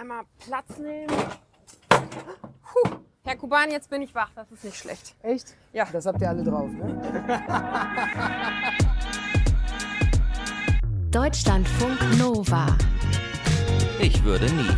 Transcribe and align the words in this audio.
einmal 0.00 0.24
Platz 0.38 0.78
nehmen. 0.78 1.14
Puh. 1.88 2.96
Herr 3.22 3.36
Kuban, 3.36 3.70
jetzt 3.70 3.90
bin 3.90 4.00
ich 4.00 4.14
wach. 4.14 4.30
Das 4.34 4.50
ist 4.50 4.64
nicht 4.64 4.76
schlecht. 4.76 5.14
Echt? 5.22 5.54
Ja. 5.74 5.86
Das 5.92 6.06
habt 6.06 6.22
ihr 6.22 6.28
alle 6.30 6.42
drauf, 6.42 6.70
ne? 6.70 7.42
Deutschlandfunk 11.10 11.98
Nova. 12.18 12.66
Ich 14.00 14.24
würde 14.24 14.46
nie. 14.46 14.70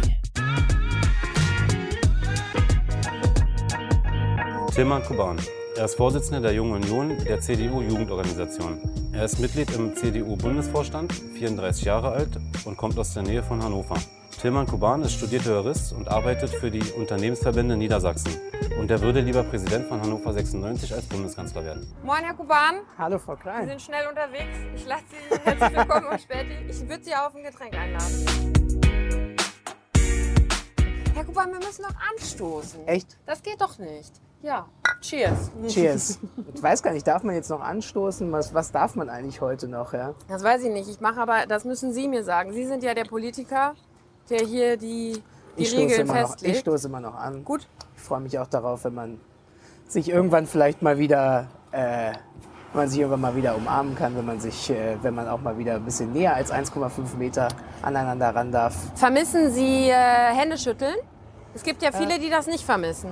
Tilman 4.75 5.05
Kuban. 5.05 5.39
Er 5.77 5.85
ist 5.85 5.95
Vorsitzender 5.95 6.41
der 6.41 6.53
Jungen 6.53 6.83
Union 6.83 7.17
der 7.25 7.41
CDU-Jugendorganisation. 7.41 9.13
Er 9.13 9.25
ist 9.25 9.39
Mitglied 9.39 9.71
im 9.77 9.95
CDU-Bundesvorstand, 9.95 11.13
34 11.13 11.85
Jahre 11.85 12.11
alt 12.11 12.41
und 12.65 12.77
kommt 12.77 12.99
aus 12.99 13.15
der 13.15 13.23
Nähe 13.23 13.43
von 13.43 13.63
Hannover. 13.63 13.97
Tilman 14.43 14.67
Kuban 14.67 15.03
ist 15.03 15.13
studierter 15.13 15.53
Jurist 15.59 15.93
und 15.93 16.09
arbeitet 16.09 16.51
für 16.51 16.69
die 16.69 16.83
Unternehmensverbände 16.95 17.77
Niedersachsen. 17.77 18.33
Und 18.77 18.91
er 18.91 19.01
würde 19.01 19.21
lieber 19.21 19.45
Präsident 19.45 19.87
von 19.87 20.03
Hannover 20.03 20.33
96 20.33 20.93
als 20.93 21.05
Bundeskanzler 21.07 21.65
werden. 21.65 21.87
Moin, 22.03 22.25
Herr 22.25 22.35
Kuban. 22.35 22.81
Hallo, 22.99 23.21
Frau 23.21 23.37
Sie 23.37 23.43
Klein. 23.43 23.69
sind 23.69 23.81
schnell 23.81 24.05
unterwegs. 24.09 24.59
Ich 24.75 24.85
lasse 24.85 25.05
Sie 25.31 25.39
herzlich 25.45 25.79
willkommen 25.79 26.07
und 26.09 26.21
späti. 26.21 26.55
Ich 26.69 26.89
würde 26.89 27.05
Sie 27.05 27.15
auf 27.15 27.37
ein 27.37 27.45
Getränk 27.45 27.75
einladen. 27.79 28.27
Herr 31.15 31.25
Kuban, 31.25 31.53
wir 31.53 31.61
müssen 31.65 31.83
noch 31.83 31.95
anstoßen. 32.11 32.89
Echt? 32.89 33.17
Das 33.25 33.45
geht 33.45 33.61
doch 33.61 33.79
nicht. 33.79 34.13
Ja. 34.43 34.67
Cheers. 35.01 35.53
Cheers. 35.69 36.19
Ich 36.53 36.61
weiß 36.61 36.83
gar 36.83 36.93
nicht, 36.93 37.07
darf 37.07 37.23
man 37.23 37.37
jetzt 37.37 37.49
noch 37.49 37.61
anstoßen? 37.61 38.33
Was, 38.33 38.53
was 38.53 38.73
darf 38.73 38.97
man 38.97 39.09
eigentlich 39.09 39.41
heute 39.41 39.69
noch? 39.69 39.93
Ja? 39.93 40.17
Das 40.27 40.43
weiß 40.43 40.65
ich 40.65 40.73
nicht. 40.73 40.89
Ich 40.89 41.01
mache 41.01 41.21
aber, 41.21 41.47
das 41.47 41.65
müssen 41.65 41.93
Sie 41.93 42.09
mir 42.09 42.25
sagen. 42.25 42.53
Sie 42.53 42.67
sind 42.67 42.83
ja 42.83 42.93
der 42.95 43.05
Politiker, 43.05 43.77
der 44.33 44.47
hier 44.47 44.77
die, 44.77 45.23
die 45.57 45.63
Ich, 45.63 45.69
stoße 45.69 45.83
Regeln 45.83 46.01
immer 46.03 46.15
noch, 46.15 46.21
ich 46.23 46.31
festlegt. 46.31 46.59
stoße 46.59 46.89
immer 46.89 47.01
noch 47.01 47.15
an. 47.15 47.45
Gut. 47.45 47.67
Ich 47.97 48.03
freue 48.03 48.21
mich 48.21 48.39
auch 48.39 48.47
darauf, 48.49 48.85
wenn 48.85 48.95
man 48.95 49.21
sich 49.87 50.09
irgendwann 50.09 50.47
vielleicht 50.47 50.83
mal 50.83 50.99
wieder, 50.99 51.47
äh, 51.71 52.13
man 52.73 52.89
sich 52.89 53.01
irgendwann 53.01 53.21
mal 53.21 53.37
wieder 53.37 53.55
umarmen 53.55 53.95
kann, 53.95 54.17
wenn 54.17 54.25
man 54.25 54.41
sich, 54.41 54.71
äh, 54.71 54.97
wenn 55.03 55.15
man 55.15 55.29
auch 55.29 55.41
mal 55.41 55.59
wieder 55.59 55.75
ein 55.75 55.85
bisschen 55.85 56.13
näher 56.13 56.35
als 56.35 56.51
1,5 56.51 57.17
Meter 57.19 57.49
aneinander 57.83 58.35
ran 58.35 58.51
darf. 58.51 58.75
Vermissen 58.95 59.51
Sie 59.53 59.89
äh, 59.91 59.93
Händeschütteln? 60.35 60.97
Es 61.55 61.63
gibt 61.63 61.83
ja 61.83 61.93
viele, 61.93 62.19
die 62.19 62.31
das 62.31 62.47
nicht 62.47 62.65
vermissen. 62.65 63.11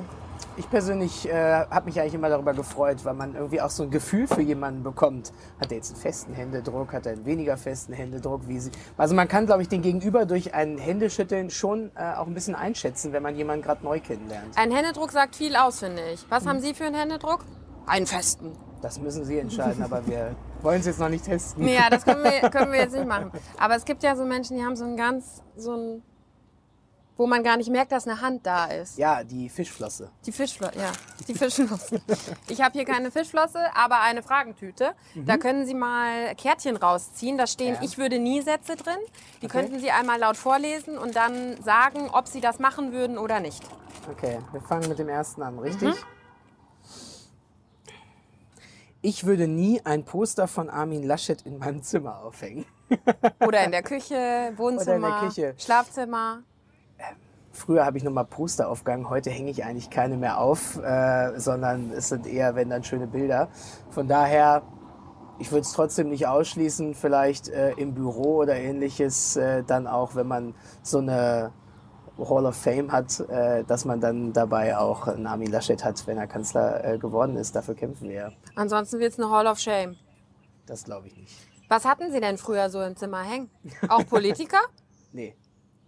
Ich 0.56 0.68
persönlich 0.68 1.28
äh, 1.28 1.64
habe 1.70 1.86
mich 1.86 2.00
eigentlich 2.00 2.14
immer 2.14 2.28
darüber 2.28 2.52
gefreut, 2.52 3.04
weil 3.04 3.14
man 3.14 3.34
irgendwie 3.34 3.60
auch 3.60 3.70
so 3.70 3.84
ein 3.84 3.90
Gefühl 3.90 4.26
für 4.26 4.42
jemanden 4.42 4.82
bekommt. 4.82 5.32
Hat 5.60 5.70
er 5.70 5.76
jetzt 5.76 5.92
einen 5.92 6.00
festen 6.00 6.34
Händedruck, 6.34 6.92
hat 6.92 7.06
er 7.06 7.12
einen 7.12 7.24
weniger 7.24 7.56
festen 7.56 7.92
Händedruck? 7.92 8.46
Wie 8.46 8.58
sie 8.58 8.70
also 8.96 9.14
man 9.14 9.28
kann, 9.28 9.46
glaube 9.46 9.62
ich, 9.62 9.68
den 9.68 9.82
Gegenüber 9.82 10.26
durch 10.26 10.52
ein 10.54 10.76
Händeschütteln 10.76 11.50
schon 11.50 11.90
äh, 11.94 12.14
auch 12.16 12.26
ein 12.26 12.34
bisschen 12.34 12.54
einschätzen, 12.54 13.12
wenn 13.12 13.22
man 13.22 13.36
jemanden 13.36 13.64
gerade 13.64 13.84
neu 13.84 14.00
kennenlernt. 14.00 14.56
Ein 14.56 14.70
Händedruck 14.70 15.12
sagt 15.12 15.36
viel 15.36 15.56
aus, 15.56 15.78
finde 15.78 16.02
ich. 16.12 16.22
Hm. 16.22 16.30
Was 16.30 16.46
haben 16.46 16.60
Sie 16.60 16.74
für 16.74 16.84
einen 16.84 16.96
Händedruck? 16.96 17.44
Einen 17.86 18.06
festen. 18.06 18.52
Das 18.82 18.98
müssen 18.98 19.24
Sie 19.24 19.38
entscheiden, 19.38 19.82
aber 19.82 20.06
wir 20.06 20.34
wollen 20.62 20.80
es 20.80 20.86
jetzt 20.86 21.00
noch 21.00 21.08
nicht 21.08 21.24
testen. 21.24 21.66
Ja, 21.66 21.90
das 21.90 22.04
können 22.04 22.24
wir, 22.24 22.50
können 22.50 22.72
wir 22.72 22.80
jetzt 22.80 22.94
nicht 22.94 23.06
machen. 23.06 23.30
Aber 23.58 23.76
es 23.76 23.84
gibt 23.84 24.02
ja 24.02 24.16
so 24.16 24.24
Menschen, 24.24 24.56
die 24.56 24.64
haben 24.64 24.76
so 24.76 24.84
ein 24.84 24.96
ganz, 24.96 25.42
so 25.56 25.74
ein, 25.74 26.02
wo 27.20 27.26
man 27.26 27.42
gar 27.44 27.58
nicht 27.58 27.68
merkt, 27.68 27.92
dass 27.92 28.08
eine 28.08 28.22
Hand 28.22 28.46
da 28.46 28.64
ist. 28.64 28.96
Ja, 28.96 29.22
die 29.22 29.50
Fischflosse. 29.50 30.10
Die 30.24 30.32
Fischflosse, 30.32 30.72
ja, 30.78 30.90
die 31.28 31.34
Fischflosse. 31.34 32.00
Ich 32.48 32.62
habe 32.62 32.72
hier 32.72 32.86
keine 32.86 33.10
Fischflosse, 33.10 33.58
aber 33.74 34.00
eine 34.00 34.22
Fragentüte. 34.22 34.94
Da 35.14 35.36
können 35.36 35.66
Sie 35.66 35.74
mal 35.74 36.34
Kärtchen 36.36 36.78
rausziehen. 36.78 37.36
Da 37.36 37.46
stehen 37.46 37.74
Ja. 37.74 37.82
Ich 37.82 37.98
würde 37.98 38.18
nie 38.18 38.40
Sätze 38.40 38.74
drin. 38.74 38.96
Die 39.42 39.46
Okay. 39.46 39.48
könnten 39.48 39.80
Sie 39.80 39.90
einmal 39.90 40.18
laut 40.18 40.38
vorlesen 40.38 40.96
und 40.96 41.14
dann 41.14 41.62
sagen, 41.62 42.08
ob 42.10 42.26
Sie 42.26 42.40
das 42.40 42.58
machen 42.58 42.90
würden 42.92 43.18
oder 43.18 43.38
nicht. 43.40 43.62
Okay, 44.10 44.38
wir 44.52 44.62
fangen 44.62 44.88
mit 44.88 44.98
dem 44.98 45.10
ersten 45.10 45.42
an, 45.42 45.58
richtig? 45.58 45.94
Ich 49.02 49.26
würde 49.26 49.46
nie 49.46 49.82
ein 49.84 50.06
Poster 50.06 50.48
von 50.48 50.70
Armin 50.70 51.02
Laschet 51.02 51.42
in 51.42 51.58
meinem 51.58 51.82
Zimmer 51.82 52.20
aufhängen. 52.22 52.64
Oder 53.46 53.64
in 53.64 53.72
der 53.72 53.82
Küche, 53.82 54.52
Wohnzimmer, 54.56 55.20
Küche. 55.28 55.54
Schlafzimmer. 55.58 56.44
Früher 57.52 57.84
habe 57.84 57.98
ich 57.98 58.04
noch 58.04 58.12
mal 58.12 58.24
Poster 58.24 58.68
aufgegangen, 58.68 59.10
heute 59.10 59.30
hänge 59.30 59.50
ich 59.50 59.64
eigentlich 59.64 59.90
keine 59.90 60.16
mehr 60.16 60.38
auf, 60.38 60.78
äh, 60.82 61.38
sondern 61.38 61.90
es 61.90 62.08
sind 62.08 62.26
eher, 62.26 62.54
wenn 62.54 62.70
dann, 62.70 62.84
schöne 62.84 63.06
Bilder. 63.06 63.48
Von 63.90 64.06
daher, 64.06 64.62
ich 65.38 65.50
würde 65.50 65.62
es 65.62 65.72
trotzdem 65.72 66.10
nicht 66.10 66.28
ausschließen, 66.28 66.94
vielleicht 66.94 67.48
äh, 67.48 67.72
im 67.72 67.94
Büro 67.94 68.36
oder 68.36 68.54
ähnliches, 68.56 69.36
äh, 69.36 69.64
dann 69.64 69.86
auch, 69.88 70.14
wenn 70.14 70.28
man 70.28 70.54
so 70.82 70.98
eine 70.98 71.52
Hall 72.18 72.46
of 72.46 72.56
Fame 72.56 72.92
hat, 72.92 73.20
äh, 73.20 73.64
dass 73.64 73.84
man 73.84 74.00
dann 74.00 74.32
dabei 74.32 74.76
auch 74.76 75.08
einen 75.08 75.26
Armin 75.26 75.50
Laschet 75.50 75.82
hat, 75.84 76.06
wenn 76.06 76.18
er 76.18 76.26
Kanzler 76.26 76.84
äh, 76.84 76.98
geworden 76.98 77.36
ist. 77.36 77.56
Dafür 77.56 77.74
kämpfen 77.74 78.08
wir 78.08 78.14
ja. 78.14 78.32
Ansonsten 78.54 78.98
wird 78.98 79.12
es 79.12 79.18
eine 79.18 79.30
Hall 79.30 79.46
of 79.46 79.58
Shame. 79.58 79.96
Das 80.66 80.84
glaube 80.84 81.08
ich 81.08 81.16
nicht. 81.16 81.34
Was 81.68 81.84
hatten 81.84 82.10
Sie 82.12 82.20
denn 82.20 82.36
früher 82.36 82.68
so 82.68 82.82
im 82.82 82.96
Zimmer 82.96 83.22
hängen? 83.22 83.50
Auch 83.88 84.06
Politiker? 84.06 84.58
Nee. 85.12 85.34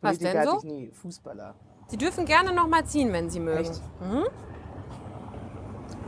Was 0.03 0.19
Politiker 0.19 0.33
denn 0.33 0.45
so? 0.45 0.57
hatte 0.57 0.67
ich 0.67 0.73
nie. 0.73 0.91
Fußballer. 0.93 1.55
Sie 1.89 1.97
dürfen 1.97 2.27
gerne 2.27 2.53
noch 2.53 2.69
mal 2.69 2.85
ziehen, 2.85 3.13
wenn 3.13 3.31
Sie 3.31 3.41
mögen. 3.41 3.61
Echt? 3.61 3.81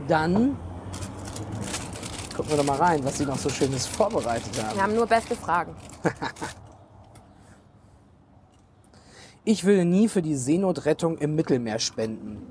Dann 0.07 0.57
gucken 2.35 2.51
wir 2.51 2.57
doch 2.57 2.65
mal 2.65 2.77
rein, 2.77 3.03
was 3.03 3.17
Sie 3.17 3.25
noch 3.25 3.37
so 3.37 3.49
Schönes 3.49 3.87
vorbereitet 3.87 4.61
haben. 4.61 4.75
Wir 4.75 4.83
haben 4.83 4.95
nur 4.95 5.07
beste 5.07 5.35
Fragen. 5.35 5.75
Ich 9.47 9.63
würde 9.63 9.85
nie 9.85 10.07
für 10.07 10.23
die 10.23 10.35
Seenotrettung 10.35 11.19
im 11.19 11.35
Mittelmeer 11.35 11.77
spenden. 11.77 12.41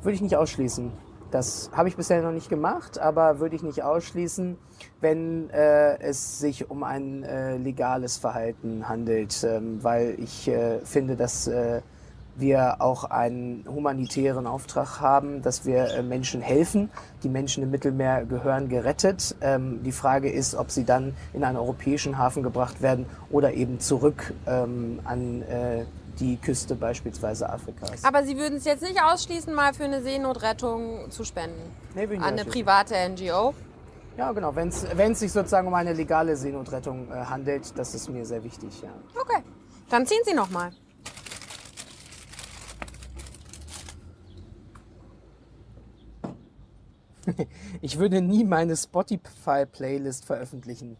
Würde 0.00 0.14
ich 0.14 0.20
nicht 0.20 0.36
ausschließen. 0.36 0.92
Das 1.30 1.70
habe 1.72 1.88
ich 1.88 1.96
bisher 1.96 2.22
noch 2.22 2.32
nicht 2.32 2.48
gemacht, 2.48 2.98
aber 2.98 3.38
würde 3.38 3.54
ich 3.54 3.62
nicht 3.62 3.82
ausschließen, 3.82 4.58
wenn 5.00 5.50
äh, 5.50 5.98
es 6.00 6.40
sich 6.40 6.70
um 6.70 6.82
ein 6.82 7.22
äh, 7.22 7.56
legales 7.56 8.16
Verhalten 8.16 8.88
handelt, 8.88 9.44
ähm, 9.44 9.82
weil 9.82 10.16
ich 10.18 10.48
äh, 10.48 10.80
finde, 10.80 11.14
dass 11.14 11.46
äh, 11.46 11.82
wir 12.36 12.80
auch 12.80 13.04
einen 13.04 13.64
humanitären 13.68 14.46
Auftrag 14.46 15.00
haben, 15.00 15.42
dass 15.42 15.66
wir 15.66 15.94
äh, 15.94 16.02
Menschen 16.02 16.40
helfen. 16.40 16.90
Die 17.22 17.28
Menschen 17.28 17.62
im 17.62 17.70
Mittelmeer 17.70 18.24
gehören 18.24 18.68
gerettet. 18.68 19.36
Ähm, 19.40 19.82
die 19.84 19.92
Frage 19.92 20.30
ist, 20.30 20.54
ob 20.54 20.70
sie 20.70 20.84
dann 20.84 21.14
in 21.32 21.44
einen 21.44 21.58
europäischen 21.58 22.18
Hafen 22.18 22.42
gebracht 22.42 22.82
werden 22.82 23.06
oder 23.30 23.52
eben 23.54 23.78
zurück 23.78 24.32
ähm, 24.46 25.00
an 25.04 25.42
äh, 25.42 25.84
die 26.20 26.36
Küste 26.36 26.74
beispielsweise 26.74 27.48
Afrikas. 27.48 28.04
Aber 28.04 28.24
Sie 28.24 28.36
würden 28.36 28.58
es 28.58 28.64
jetzt 28.64 28.82
nicht 28.82 29.02
ausschließen, 29.02 29.52
mal 29.52 29.74
für 29.74 29.84
eine 29.84 30.02
Seenotrettung 30.02 31.10
zu 31.10 31.24
spenden? 31.24 31.74
Nee, 31.94 32.04
An 32.16 32.22
eine 32.22 32.44
private 32.44 32.94
NGO? 33.08 33.54
Ja, 34.16 34.32
genau. 34.32 34.54
Wenn 34.54 34.68
es 34.68 35.18
sich 35.18 35.32
sozusagen 35.32 35.66
um 35.66 35.74
eine 35.74 35.92
legale 35.92 36.36
Seenotrettung 36.36 37.10
äh, 37.10 37.14
handelt, 37.24 37.76
das 37.78 37.94
ist 37.94 38.08
mir 38.10 38.24
sehr 38.26 38.44
wichtig. 38.44 38.82
Ja. 38.82 38.90
Okay. 39.18 39.42
Dann 39.88 40.06
ziehen 40.06 40.20
Sie 40.24 40.34
noch 40.34 40.50
mal. 40.50 40.72
Ich 47.80 47.98
würde 47.98 48.20
nie 48.20 48.44
meine 48.44 48.76
Spotify-Playlist 48.76 50.24
veröffentlichen. 50.24 50.96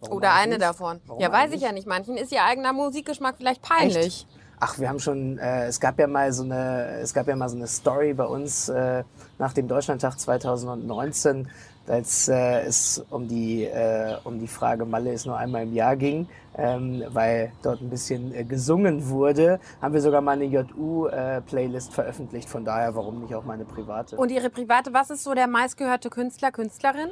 Warum 0.00 0.16
Oder 0.16 0.34
eine 0.34 0.52
nicht? 0.52 0.62
davon. 0.62 1.00
Warum 1.06 1.20
ja, 1.20 1.32
weiß 1.32 1.52
ich 1.52 1.62
ja 1.62 1.72
nicht. 1.72 1.86
Manchen 1.86 2.16
ist 2.16 2.32
Ihr 2.32 2.44
eigener 2.44 2.72
Musikgeschmack 2.72 3.36
vielleicht 3.36 3.62
peinlich. 3.62 4.26
Ach, 4.60 4.78
wir 4.78 4.88
haben 4.88 4.98
schon, 4.98 5.38
äh, 5.38 5.66
es 5.66 5.78
gab 5.78 5.98
ja 6.00 6.06
mal 6.08 6.32
so 6.32 6.42
eine, 6.42 6.98
es 7.00 7.14
gab 7.14 7.28
ja 7.28 7.36
mal 7.36 7.48
so 7.48 7.56
eine 7.56 7.68
Story 7.68 8.12
bei 8.12 8.24
uns 8.24 8.68
äh, 8.68 9.04
nach 9.38 9.52
dem 9.52 9.68
Deutschlandtag 9.68 10.18
2019, 10.18 11.48
als 11.86 12.28
äh, 12.28 12.62
es 12.62 13.04
um 13.10 13.28
die, 13.28 13.64
äh, 13.64 14.16
um 14.24 14.38
die 14.38 14.48
Frage 14.48 14.84
Malle 14.84 15.12
ist 15.12 15.26
nur 15.26 15.36
einmal 15.36 15.62
im 15.62 15.72
Jahr 15.72 15.96
ging, 15.96 16.28
ähm, 16.56 17.04
weil 17.08 17.52
dort 17.62 17.80
ein 17.80 17.88
bisschen 17.88 18.34
äh, 18.34 18.44
gesungen 18.44 19.08
wurde, 19.08 19.60
haben 19.80 19.94
wir 19.94 20.00
sogar 20.00 20.20
mal 20.20 20.32
eine 20.32 20.46
JU-Playlist 20.46 21.94
veröffentlicht. 21.94 22.48
Von 22.48 22.64
daher, 22.64 22.94
warum 22.96 23.20
nicht 23.22 23.34
auch 23.34 23.44
meine 23.44 23.64
private? 23.64 24.16
Und 24.16 24.30
Ihre 24.30 24.50
private, 24.50 24.92
was 24.92 25.10
ist 25.10 25.22
so 25.22 25.34
der 25.34 25.46
meistgehörte 25.46 26.10
Künstler, 26.10 26.50
Künstlerin? 26.50 27.10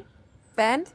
Band? 0.56 0.88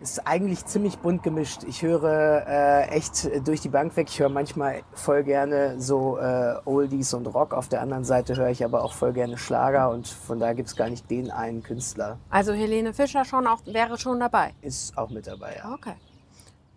Ist 0.00 0.26
eigentlich 0.26 0.64
ziemlich 0.64 0.98
bunt 0.98 1.22
gemischt. 1.22 1.62
Ich 1.64 1.82
höre 1.82 2.46
äh, 2.48 2.88
echt 2.88 3.28
durch 3.46 3.60
die 3.60 3.68
Bank 3.68 3.94
weg. 3.96 4.08
Ich 4.08 4.18
höre 4.18 4.30
manchmal 4.30 4.82
voll 4.94 5.22
gerne 5.24 5.80
so 5.80 6.18
äh, 6.18 6.54
Oldies 6.64 7.12
und 7.12 7.26
Rock. 7.26 7.52
Auf 7.52 7.68
der 7.68 7.82
anderen 7.82 8.04
Seite 8.04 8.36
höre 8.36 8.48
ich 8.48 8.64
aber 8.64 8.82
auch 8.82 8.94
voll 8.94 9.12
gerne 9.12 9.36
Schlager 9.36 9.90
und 9.90 10.08
von 10.08 10.40
daher 10.40 10.54
gibt 10.54 10.68
es 10.68 10.76
gar 10.76 10.88
nicht 10.88 11.10
den 11.10 11.30
einen 11.30 11.62
Künstler. 11.62 12.18
Also 12.30 12.52
Helene 12.52 12.94
Fischer 12.94 13.24
schon 13.24 13.46
auch, 13.46 13.60
wäre 13.66 13.98
schon 13.98 14.20
dabei. 14.20 14.54
Ist 14.62 14.96
auch 14.96 15.10
mit 15.10 15.26
dabei, 15.26 15.56
ja. 15.62 15.72
Okay. 15.74 15.94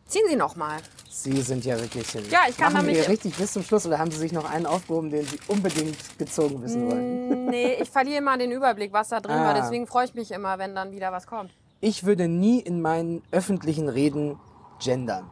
Ziehen 0.06 0.24
Sie 0.28 0.36
noch 0.36 0.58
mal. 0.58 0.78
Sie 1.10 1.42
sind 1.42 1.64
ja 1.64 1.80
wirklich. 1.80 2.14
Ja, 2.30 2.40
ich 2.50 2.58
kann 2.58 2.74
Machen 2.74 2.86
nämlich- 2.88 3.06
Sie 3.06 3.10
richtig 3.12 3.38
bis 3.38 3.54
zum 3.54 3.64
Schluss 3.64 3.86
oder 3.88 4.00
haben 4.00 4.12
Sie 4.12 4.18
sich 4.18 4.34
noch 4.34 4.48
einen 4.52 4.66
aufgehoben, 4.66 5.10
den 5.10 5.26
Sie 5.26 5.40
unbedingt 5.48 6.20
gezogen 6.20 6.62
wissen 6.62 6.92
wollen? 6.92 7.46
Nee, 7.46 7.78
ich 7.82 7.90
verliere 7.90 8.18
immer 8.18 8.38
den 8.38 8.52
Überblick, 8.52 8.92
was 8.92 9.08
da 9.10 9.22
drin 9.22 9.36
war. 9.36 9.56
Ah. 9.56 9.62
Deswegen 9.62 9.88
freue 9.88 10.06
ich 10.06 10.14
mich 10.14 10.32
immer, 10.32 10.60
wenn 10.60 10.76
dann 10.76 10.92
wieder 10.92 11.12
was 11.14 11.26
kommt. 11.26 11.52
Ich 11.86 12.06
würde 12.06 12.30
nie 12.30 12.62
in 12.62 12.80
meinen 12.80 13.24
öffentlichen 13.32 13.90
Reden 13.90 14.40
gendern. 14.80 15.30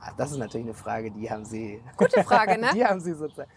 Ah, 0.00 0.12
Das 0.16 0.30
ist 0.30 0.38
natürlich 0.38 0.64
eine 0.66 0.72
Frage, 0.72 1.10
die 1.10 1.30
haben 1.30 1.44
Sie. 1.44 1.82
Gute 1.98 2.24
Frage, 2.24 2.58
ne? 2.58 2.70
die 2.74 2.86
haben 2.86 3.00
Sie 3.00 3.12
sozusagen. 3.12 3.50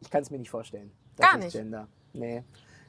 Ich 0.00 0.10
kann 0.10 0.22
es 0.22 0.32
mir 0.32 0.38
nicht 0.38 0.50
vorstellen. 0.50 0.90
Gar 1.16 1.34
ich 1.38 1.44
nicht. 1.44 1.52
Gender. 1.52 1.86
Nee. 2.12 2.42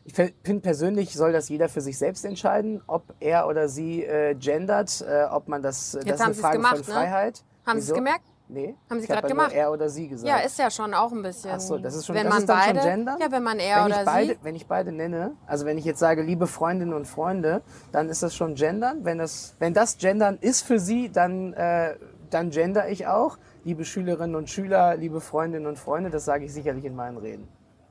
Ich 0.04 0.16
finde 0.16 0.62
persönlich 0.62 1.14
soll 1.14 1.32
das 1.32 1.48
jeder 1.48 1.70
für 1.70 1.80
sich 1.80 1.96
selbst 1.96 2.26
entscheiden, 2.26 2.82
ob 2.88 3.14
er 3.20 3.48
oder 3.48 3.70
sie 3.70 4.04
äh, 4.04 4.34
gendert, 4.34 5.06
äh, 5.08 5.26
ob 5.26 5.48
man 5.48 5.62
das. 5.62 5.92
das 5.92 6.04
ist 6.04 6.12
haben 6.14 6.22
eine 6.22 6.34
Sie's 6.34 6.42
Frage 6.42 6.58
gemacht, 6.58 6.78
von 6.78 6.88
ne? 6.88 7.02
Freiheit. 7.02 7.44
Haben 7.68 7.82
Sie 7.82 7.92
es 7.92 7.96
gemerkt? 7.96 8.26
Nee. 8.54 8.76
Haben 8.88 9.02
Sie 9.02 9.12
nur 9.12 9.22
gemacht? 9.24 9.52
Er 9.52 9.72
oder 9.72 9.90
sie 9.90 10.08
gesagt. 10.08 10.30
Ja, 10.30 10.38
ist 10.38 10.60
ja 10.60 10.70
schon 10.70 10.94
auch 10.94 11.12
ein 11.12 11.24
bisschen. 11.24 11.50
Ach 11.56 11.60
so, 11.60 11.80
das 11.80 11.96
ist 11.96 12.06
schon- 12.06 12.16
wenn 12.16 12.26
das 12.26 12.34
man 12.34 12.44
ist 12.44 12.50
dann 12.50 12.62
schon 12.64 12.74
beide, 12.76 12.88
Gendern? 12.88 13.20
Ja, 13.20 13.32
wenn 13.32 13.44
man 13.44 13.58
er 13.60 13.78
wenn 13.78 13.88
ich, 13.92 13.96
oder 13.96 14.06
beide, 14.06 14.34
sie. 14.34 14.40
wenn 14.44 14.56
ich 14.56 14.68
beide 14.68 14.92
nenne, 14.92 15.32
also 15.48 15.66
wenn 15.66 15.78
ich 15.80 15.86
jetzt 15.86 15.98
sage, 16.00 16.22
liebe 16.22 16.46
Freundinnen 16.46 16.94
und 16.94 17.08
Freunde, 17.08 17.62
dann 17.92 18.10
ist 18.10 18.22
das 18.22 18.36
schon 18.36 18.54
Gendern. 18.54 19.04
Wenn 19.04 19.18
das, 19.18 19.56
wenn 19.58 19.74
das 19.74 19.98
Gendern 19.98 20.38
ist 20.40 20.62
für 20.62 20.80
Sie, 20.80 21.10
dann, 21.12 21.54
äh, 21.54 21.96
dann 22.30 22.52
gender 22.52 22.90
ich 22.90 23.08
auch. 23.08 23.38
Liebe 23.64 23.86
Schülerinnen 23.86 24.36
und 24.36 24.50
Schüler, 24.52 24.98
liebe 24.98 25.20
Freundinnen 25.20 25.66
und 25.66 25.80
Freunde, 25.80 26.12
das 26.12 26.26
sage 26.26 26.46
ich 26.46 26.54
sicherlich 26.54 26.86
in 26.86 26.96
meinen 26.96 27.18
Reden. 27.18 27.48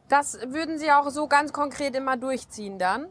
Das 0.08 0.38
würden 0.46 0.78
Sie 0.78 0.92
auch 0.92 1.08
so 1.10 1.26
ganz 1.26 1.52
konkret 1.52 1.96
immer 1.96 2.16
durchziehen 2.16 2.78
dann? 2.78 3.06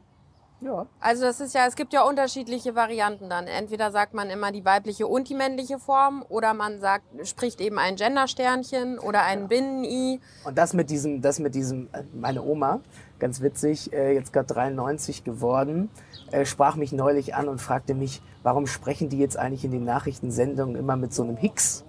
Ja. 0.62 0.86
Also 1.00 1.24
das 1.24 1.42
ist 1.42 1.56
ja, 1.56 1.66
es 1.68 1.76
gibt 1.76 1.92
ja 1.92 2.04
unterschiedliche 2.04 2.76
Varianten 2.76 3.30
dann. 3.30 3.48
Entweder 3.48 3.92
sagt 3.92 4.14
man 4.14 4.30
immer 4.30 4.52
die 4.52 4.64
weibliche 4.64 5.08
und 5.08 5.28
die 5.28 5.36
männliche 5.36 5.80
Form 5.80 6.24
oder 6.30 6.54
man 6.54 6.80
sagt, 6.80 7.04
spricht 7.28 7.60
eben 7.62 7.80
ein 7.80 7.96
Gendersternchen 7.96 9.00
oder 9.00 9.24
ein 9.24 9.48
Binnen-I. 9.48 10.20
Und 10.44 10.58
das 10.58 10.74
mit 10.74 10.90
diesem, 10.90 11.22
das 11.22 11.40
mit 11.40 11.56
diesem, 11.56 11.90
meine 12.14 12.44
Oma, 12.44 12.80
ganz 13.20 13.42
witzig, 13.42 13.92
äh, 13.94 14.14
jetzt 14.14 14.34
gerade 14.34 14.54
93 14.54 15.24
geworden, 15.24 15.90
äh, 16.32 16.46
sprach 16.46 16.76
mich 16.76 16.92
neulich 16.92 17.36
an 17.36 17.48
und 17.48 17.60
fragte 17.60 17.94
mich, 17.94 18.22
warum 18.44 18.66
sprechen 18.68 19.10
die 19.10 19.20
jetzt 19.20 19.38
eigentlich 19.38 19.64
in 19.64 19.72
den 19.72 19.84
Nachrichtensendungen 19.84 20.76
immer 20.76 20.96
mit 20.96 21.14
so 21.14 21.24
einem 21.24 21.38
Hicks? 21.38 21.84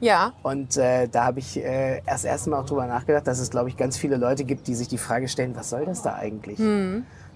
Ja, 0.00 0.32
Und 0.42 0.76
äh, 0.76 1.08
da 1.08 1.24
habe 1.24 1.38
ich 1.38 1.56
äh, 1.56 2.02
erst 2.06 2.24
erst 2.26 2.46
mal 2.48 2.60
auch 2.60 2.66
drüber 2.66 2.86
nachgedacht, 2.86 3.26
dass 3.26 3.38
es, 3.38 3.50
glaube 3.50 3.70
ich, 3.70 3.76
ganz 3.78 3.96
viele 3.96 4.16
Leute 4.16 4.44
gibt, 4.44 4.66
die 4.66 4.74
sich 4.74 4.88
die 4.88 4.98
Frage 4.98 5.28
stellen, 5.28 5.56
was 5.56 5.70
soll 5.70 5.86
das 5.86 6.02
da 6.02 6.14
eigentlich? 6.14 6.58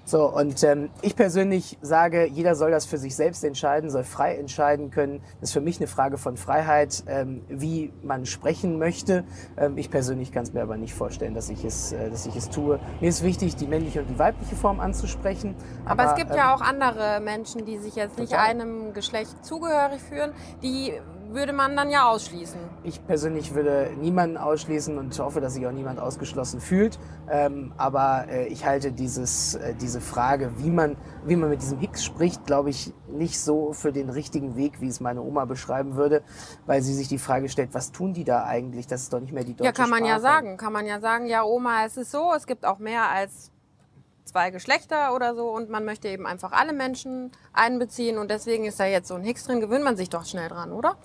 So, 0.09 0.27
und 0.33 0.63
ähm, 0.63 0.91
ich 1.03 1.17
persönlich 1.17 1.79
sage, 1.83 2.29
jeder 2.29 2.55
soll 2.55 2.71
das 2.71 2.87
für 2.87 2.97
sich 2.97 3.17
selbst 3.17 3.43
entscheiden, 3.43 3.91
soll 3.91 4.05
frei 4.05 4.37
entscheiden 4.37 4.93
können. 4.93 5.21
Das 5.41 5.51
ist 5.51 5.53
für 5.53 5.61
mich 5.61 5.79
eine 5.81 5.89
Frage 5.89 6.17
von 6.17 6.37
Freiheit, 6.37 7.03
ähm, 7.09 7.43
wie 7.49 7.93
man 8.05 8.25
sprechen 8.25 8.79
möchte. 8.79 9.25
Ähm, 9.57 9.77
ich 9.77 9.91
persönlich 9.91 10.31
kann 10.31 10.45
es 10.45 10.53
mir 10.53 10.63
aber 10.63 10.77
nicht 10.77 10.95
vorstellen, 10.95 11.35
dass 11.35 11.51
ich, 11.51 11.65
es, 11.65 11.91
äh, 11.91 12.09
dass 12.09 12.25
ich 12.25 12.37
es 12.37 12.51
tue. 12.51 12.79
Mir 13.01 13.09
ist 13.09 13.25
wichtig, 13.25 13.57
die 13.57 13.67
männliche 13.67 14.01
und 14.01 14.09
die 14.09 14.17
weibliche 14.17 14.55
Form 14.55 14.79
anzusprechen. 14.79 15.57
aber, 15.85 16.05
es 16.05 16.15
gibt 16.15 16.31
ähm, 16.31 16.37
ja 16.37 16.55
auch 16.55 16.61
andere 16.61 17.21
Menschen, 17.21 17.65
die 17.65 17.79
sich 17.79 17.97
jetzt 17.97 18.17
nicht 18.17 18.31
total. 18.31 18.47
einem 18.47 18.93
Geschlecht 18.93 19.45
zugehörig 19.45 20.01
fühlen. 20.01 20.31
Die 20.63 20.93
würde 21.31 21.53
man 21.53 21.77
dann 21.77 21.91
ja 21.91 22.09
ausschließen. 22.09 22.59
Ich 22.85 23.05
persönlich 23.07 23.55
würde 23.55 23.91
niemanden 23.99 24.37
ausschließen 24.37 24.97
und 24.99 25.19
hoffe, 25.19 25.41
dass 25.41 25.55
sich 25.55 25.67
auch 25.67 25.73
niemand 25.73 25.99
ausgeschlossen 25.99 26.61
fühlt. 26.61 26.99
Ähm, 27.31 27.73
aber 27.77 28.27
äh, 28.29 28.47
ich 28.47 28.65
halte 28.65 28.93
dieses, 28.93 29.55
äh, 29.55 29.75
diese 29.75 30.01
Frage, 30.01 30.53
wie 30.59 30.71
man, 30.71 30.97
wie 31.25 31.37
man 31.37 31.51
mit 31.51 31.63
diesem 31.63 31.79
Hicks 31.79 32.05
spricht, 32.05 32.47
glaube 32.47 32.71
ich, 32.71 32.93
nicht 33.09 33.41
so 33.41 33.73
für 33.73 33.93
den 33.93 34.11
richtigen 34.11 34.57
Weg, 34.57 34.81
wie 34.81 34.89
es 34.89 35.01
meine 35.01 35.23
Oma 35.23 35.45
beschreiben 35.45 35.97
würde, 35.97 36.23
weil 36.67 36.83
sie 36.83 36.95
sich 36.95 37.09
die 37.09 37.19
Frage 37.19 37.49
stellt, 37.49 37.75
was 37.75 37.93
tun 37.93 38.13
die 38.13 38.25
da 38.25 38.45
eigentlich? 38.45 38.87
Das 38.87 39.03
ist 39.03 39.13
doch 39.13 39.21
nicht 39.21 39.33
mehr 39.33 39.45
die 39.45 39.55
deutsche 39.55 39.65
Ja, 39.67 39.73
kann 39.73 39.91
man 39.91 40.05
ja 40.05 40.19
Sprache. 40.19 40.21
sagen. 40.23 40.57
Kann 40.57 40.73
man 40.73 40.87
ja 40.87 41.01
sagen, 41.01 41.27
ja, 41.27 41.45
Oma, 41.45 41.85
es 41.85 41.97
ist 41.97 42.11
so, 42.11 42.33
es 42.37 42.47
gibt 42.47 42.65
auch 42.65 42.79
mehr 42.79 43.09
als 43.09 43.51
zwei 44.25 44.51
Geschlechter 44.51 45.15
oder 45.15 45.35
so 45.35 45.49
und 45.49 45.71
man 45.71 45.85
möchte 45.85 46.09
eben 46.09 46.27
einfach 46.27 46.53
alle 46.53 46.73
Menschen 46.73 47.31
einbeziehen 47.53 48.19
und 48.19 48.29
deswegen 48.31 48.65
ist 48.65 48.79
da 48.81 48.85
jetzt 48.85 49.09
so 49.09 49.15
ein 49.15 49.23
Hicks 49.23 49.45
drin, 49.45 49.61
gewöhnt 49.61 49.85
man 49.85 49.97
sich 49.97 50.11
doch 50.11 50.25
schnell 50.25 50.49
dran, 50.49 50.73
oder? 50.73 50.97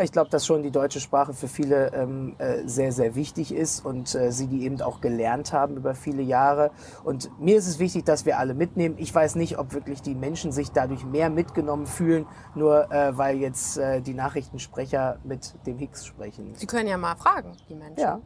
Ich 0.00 0.12
glaube, 0.12 0.30
dass 0.30 0.46
schon 0.46 0.62
die 0.62 0.70
deutsche 0.70 1.00
Sprache 1.00 1.32
für 1.32 1.48
viele 1.48 1.92
ähm, 1.92 2.36
äh, 2.38 2.62
sehr, 2.66 2.92
sehr 2.92 3.16
wichtig 3.16 3.52
ist 3.52 3.84
und 3.84 4.14
äh, 4.14 4.30
sie 4.30 4.46
die 4.46 4.62
eben 4.62 4.80
auch 4.80 5.00
gelernt 5.00 5.52
haben 5.52 5.76
über 5.76 5.96
viele 5.96 6.22
Jahre. 6.22 6.70
Und 7.02 7.30
mir 7.40 7.58
ist 7.58 7.66
es 7.66 7.80
wichtig, 7.80 8.04
dass 8.04 8.24
wir 8.24 8.38
alle 8.38 8.54
mitnehmen. 8.54 8.94
Ich 8.98 9.12
weiß 9.12 9.34
nicht, 9.34 9.58
ob 9.58 9.72
wirklich 9.74 10.00
die 10.00 10.14
Menschen 10.14 10.52
sich 10.52 10.70
dadurch 10.70 11.04
mehr 11.04 11.30
mitgenommen 11.30 11.86
fühlen, 11.86 12.26
nur 12.54 12.92
äh, 12.92 13.18
weil 13.18 13.38
jetzt 13.38 13.76
äh, 13.78 14.00
die 14.00 14.14
Nachrichtensprecher 14.14 15.18
mit 15.24 15.54
dem 15.66 15.78
Hicks 15.78 16.06
sprechen. 16.06 16.54
Sie 16.54 16.66
können 16.66 16.88
ja 16.88 16.96
mal 16.96 17.16
fragen, 17.16 17.56
die 17.68 17.74
Menschen. 17.74 17.98
Ja. 17.98 18.20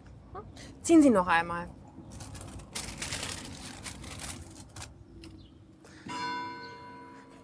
Ziehen 0.83 1.01
Sie 1.01 1.11
noch 1.11 1.27
einmal. 1.27 1.69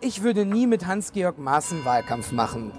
Ich 0.01 0.23
würde 0.23 0.45
nie 0.45 0.67
mit 0.67 0.87
Hans-Georg 0.87 1.39
Maaßen 1.39 1.85
Wahlkampf 1.87 2.31
machen. 2.33 2.73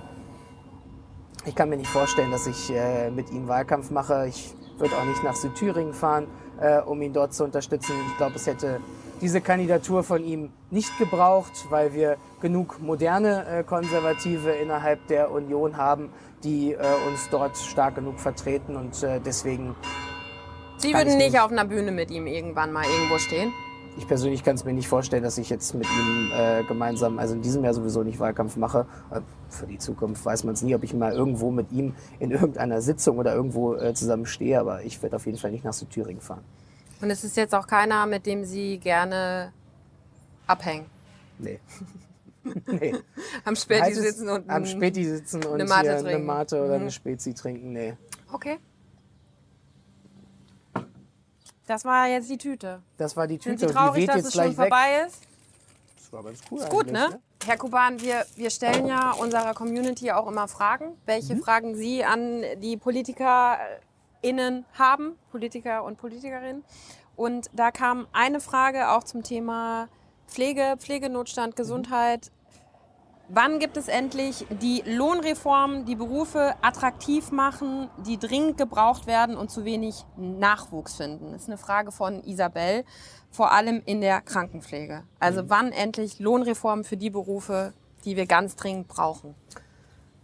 Ich 1.45 1.55
kann 1.55 1.69
mir 1.69 1.77
nicht 1.77 1.89
vorstellen, 1.89 2.31
dass 2.31 2.47
ich 2.47 2.69
äh, 2.71 3.09
mit 3.09 3.31
ihm 3.31 3.47
Wahlkampf 3.47 3.91
mache. 3.91 4.27
Ich 4.27 4.53
würde 4.77 4.95
auch 4.97 5.05
nicht 5.05 5.23
nach 5.23 5.35
Südthüringen 5.35 5.93
fahren, 5.93 6.27
äh, 6.59 6.79
um 6.79 7.01
ihn 7.01 7.13
dort 7.13 7.33
zu 7.33 7.43
unterstützen. 7.43 7.93
Ich 8.11 8.17
glaube, 8.17 8.35
es 8.35 8.45
hätte 8.45 8.81
diese 9.21 9.41
Kandidatur 9.41 10.03
von 10.03 10.23
ihm 10.23 10.51
nicht 10.69 10.97
gebraucht, 10.97 11.65
weil 11.69 11.93
wir 11.93 12.17
genug 12.41 12.79
moderne 12.81 13.45
äh, 13.47 13.63
Konservative 13.63 14.51
innerhalb 14.51 15.07
der 15.07 15.31
Union 15.31 15.77
haben, 15.77 16.09
die 16.43 16.73
äh, 16.73 16.77
uns 17.07 17.29
dort 17.29 17.57
stark 17.57 17.95
genug 17.95 18.19
vertreten. 18.19 18.75
Und 18.75 19.01
äh, 19.03 19.19
deswegen, 19.19 19.75
Sie 20.77 20.93
würden 20.93 21.09
ich 21.09 21.15
nicht 21.15 21.31
nicht. 21.33 21.41
auf 21.41 21.51
einer 21.51 21.65
Bühne 21.65 21.91
mit 21.91 22.11
ihm 22.11 22.27
irgendwann 22.27 22.71
mal 22.71 22.85
irgendwo 22.85 23.17
stehen. 23.17 23.51
Ich 23.97 24.07
persönlich 24.07 24.43
kann 24.43 24.55
es 24.55 24.63
mir 24.65 24.73
nicht 24.73 24.87
vorstellen, 24.87 25.23
dass 25.23 25.37
ich 25.37 25.49
jetzt 25.49 25.73
mit 25.73 25.85
ihm 25.87 26.31
äh, 26.33 26.63
gemeinsam, 26.63 27.19
also 27.19 27.33
in 27.35 27.41
diesem 27.41 27.63
Jahr 27.63 27.73
sowieso 27.73 28.03
nicht 28.03 28.19
Wahlkampf 28.19 28.55
mache. 28.55 28.85
Äh, 29.11 29.21
für 29.49 29.67
die 29.67 29.77
Zukunft 29.77 30.23
weiß 30.25 30.43
man 30.43 30.53
es 30.53 30.61
nie, 30.61 30.75
ob 30.75 30.83
ich 30.83 30.93
mal 30.93 31.11
irgendwo 31.13 31.51
mit 31.51 31.71
ihm 31.71 31.93
in 32.19 32.31
irgendeiner 32.31 32.81
Sitzung 32.81 33.17
oder 33.17 33.33
irgendwo 33.33 33.75
äh, 33.75 33.93
zusammen 33.93 34.25
stehe, 34.25 34.59
aber 34.59 34.83
ich 34.83 35.01
werde 35.01 35.15
auf 35.15 35.25
jeden 35.25 35.37
Fall 35.37 35.51
nicht 35.51 35.63
nach 35.65 35.73
Südthüringen 35.73 36.21
fahren. 36.21 36.43
Und 37.01 37.09
es 37.09 37.23
ist 37.23 37.37
jetzt 37.37 37.55
auch 37.55 37.67
keiner, 37.67 38.05
mit 38.05 38.25
dem 38.25 38.43
Sie 38.45 38.77
gerne 38.77 39.53
abhängen. 40.47 40.85
Nee. 41.37 41.59
nee. 42.67 42.95
Am 43.45 43.55
Späti 43.55 43.93
sitzen 43.93 44.29
und 44.29 44.49
am 44.49 44.65
Späti 44.65 45.05
sitzen 45.05 45.43
und 45.45 45.55
eine 45.55 45.65
Mate 45.65 45.97
hier 45.99 46.07
eine. 46.07 46.19
Mate 46.19 46.57
oder 46.61 46.75
Mhm. 46.75 46.81
eine 46.81 46.91
Spezi 46.91 47.33
trinken, 47.33 47.73
nee. 47.73 47.95
Okay. 48.31 48.57
Das 51.69 51.85
war 51.85 52.07
jetzt 52.07 52.27
die 52.31 52.37
Tüte. 52.39 52.81
Das 52.97 53.15
war 53.15 53.27
die 53.27 53.35
Sind 53.35 53.43
Tüte 53.43 53.59
Sie 53.59 53.65
und 53.67 53.69
die 53.69 53.75
traurig, 53.75 54.07
dass 54.07 54.15
jetzt 54.15 54.25
es 54.29 54.33
schon 54.33 54.47
weg. 54.47 54.55
vorbei 54.55 55.03
ist? 55.05 55.21
Das 55.97 56.11
war 56.11 56.23
ganz 56.23 56.39
cool 56.49 56.59
Ist 56.59 56.69
gut, 56.69 56.87
eigentlich, 56.87 57.09
ne? 57.09 57.19
Herr 57.45 57.57
Kuban, 57.57 58.01
wir, 58.01 58.25
wir 58.35 58.49
stellen 58.49 58.87
ja 58.87 59.11
unserer 59.11 59.53
Community 59.53 60.11
auch 60.11 60.27
immer 60.27 60.47
Fragen. 60.47 60.97
Welche 61.05 61.35
Mhm. 61.35 61.43
Fragen 61.43 61.75
Sie 61.75 62.03
an 62.03 62.41
die 62.57 62.75
PolitikerInnen 62.75 64.65
haben, 64.79 65.15
Politiker 65.29 65.83
und 65.83 65.99
Politikerinnen. 65.99 66.63
Und 67.15 67.51
da 67.53 67.69
kam 67.69 68.07
eine 68.13 68.39
Frage 68.39 68.89
auch 68.89 69.03
zum 69.03 69.21
Thema 69.21 69.89
Pflege, 70.27 70.75
Pflegenotstand, 70.79 71.55
Gesundheit. 71.55 72.31
Wann 73.31 73.59
gibt 73.59 73.77
es 73.77 73.87
endlich 73.87 74.47
die 74.59 74.81
Lohnreformen, 74.87 75.85
die 75.85 75.95
Berufe 75.95 76.55
attraktiv 76.63 77.31
machen, 77.31 77.87
die 78.03 78.17
dringend 78.17 78.57
gebraucht 78.57 79.05
werden 79.05 79.37
und 79.37 79.51
zu 79.51 79.65
wenig 79.65 80.03
Nachwuchs 80.17 80.95
finden? 80.95 81.33
Das 81.33 81.43
ist 81.43 81.47
eine 81.47 81.59
Frage 81.59 81.91
von 81.91 82.23
Isabel, 82.23 82.85
vor 83.29 83.51
allem 83.51 83.83
in 83.85 84.01
der 84.01 84.21
Krankenpflege. 84.21 85.03
Also 85.19 85.47
wann 85.47 85.71
endlich 85.71 86.17
Lohnreformen 86.17 86.83
für 86.83 86.97
die 86.97 87.11
Berufe, 87.11 87.73
die 88.03 88.15
wir 88.15 88.25
ganz 88.25 88.55
dringend 88.55 88.87
brauchen? 88.87 89.35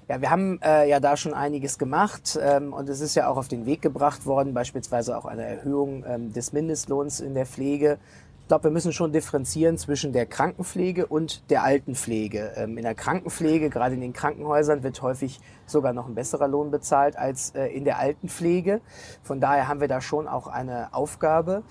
Ja, 0.07 0.21
wir 0.21 0.31
haben 0.31 0.59
äh, 0.63 0.89
ja 0.89 0.99
da 0.99 1.15
schon 1.15 1.35
einiges 1.35 1.77
gemacht 1.77 2.39
ähm, 2.41 2.73
und 2.73 2.89
es 2.89 3.01
ist 3.01 3.13
ja 3.13 3.27
auch 3.27 3.37
auf 3.37 3.47
den 3.47 3.67
Weg 3.67 3.83
gebracht 3.83 4.25
worden, 4.25 4.55
beispielsweise 4.55 5.15
auch 5.15 5.25
eine 5.25 5.43
Erhöhung 5.43 6.03
ähm, 6.07 6.33
des 6.33 6.53
Mindestlohns 6.53 7.19
in 7.19 7.35
der 7.35 7.45
Pflege. 7.45 7.99
Ich 8.45 8.47
glaube, 8.47 8.65
wir 8.65 8.71
müssen 8.71 8.93
schon 8.93 9.11
differenzieren 9.11 9.75
zwischen 9.79 10.13
der 10.13 10.27
Krankenpflege 10.27 11.07
und 11.07 11.49
der 11.49 11.63
Altenpflege. 11.63 12.51
Ähm, 12.57 12.77
in 12.77 12.83
der 12.83 12.93
Krankenpflege, 12.93 13.71
gerade 13.71 13.95
in 13.95 14.01
den 14.01 14.13
Krankenhäusern, 14.13 14.83
wird 14.83 15.01
häufig 15.01 15.39
sogar 15.65 15.93
noch 15.93 16.07
ein 16.07 16.13
besserer 16.13 16.47
Lohn 16.47 16.69
bezahlt 16.69 17.17
als 17.17 17.55
äh, 17.55 17.65
in 17.65 17.85
der 17.85 17.97
Altenpflege. 17.97 18.81
Von 19.23 19.41
daher 19.41 19.67
haben 19.67 19.81
wir 19.81 19.87
da 19.87 19.99
schon 19.99 20.27
auch 20.27 20.45
eine 20.45 20.93
Aufgabe. 20.93 21.63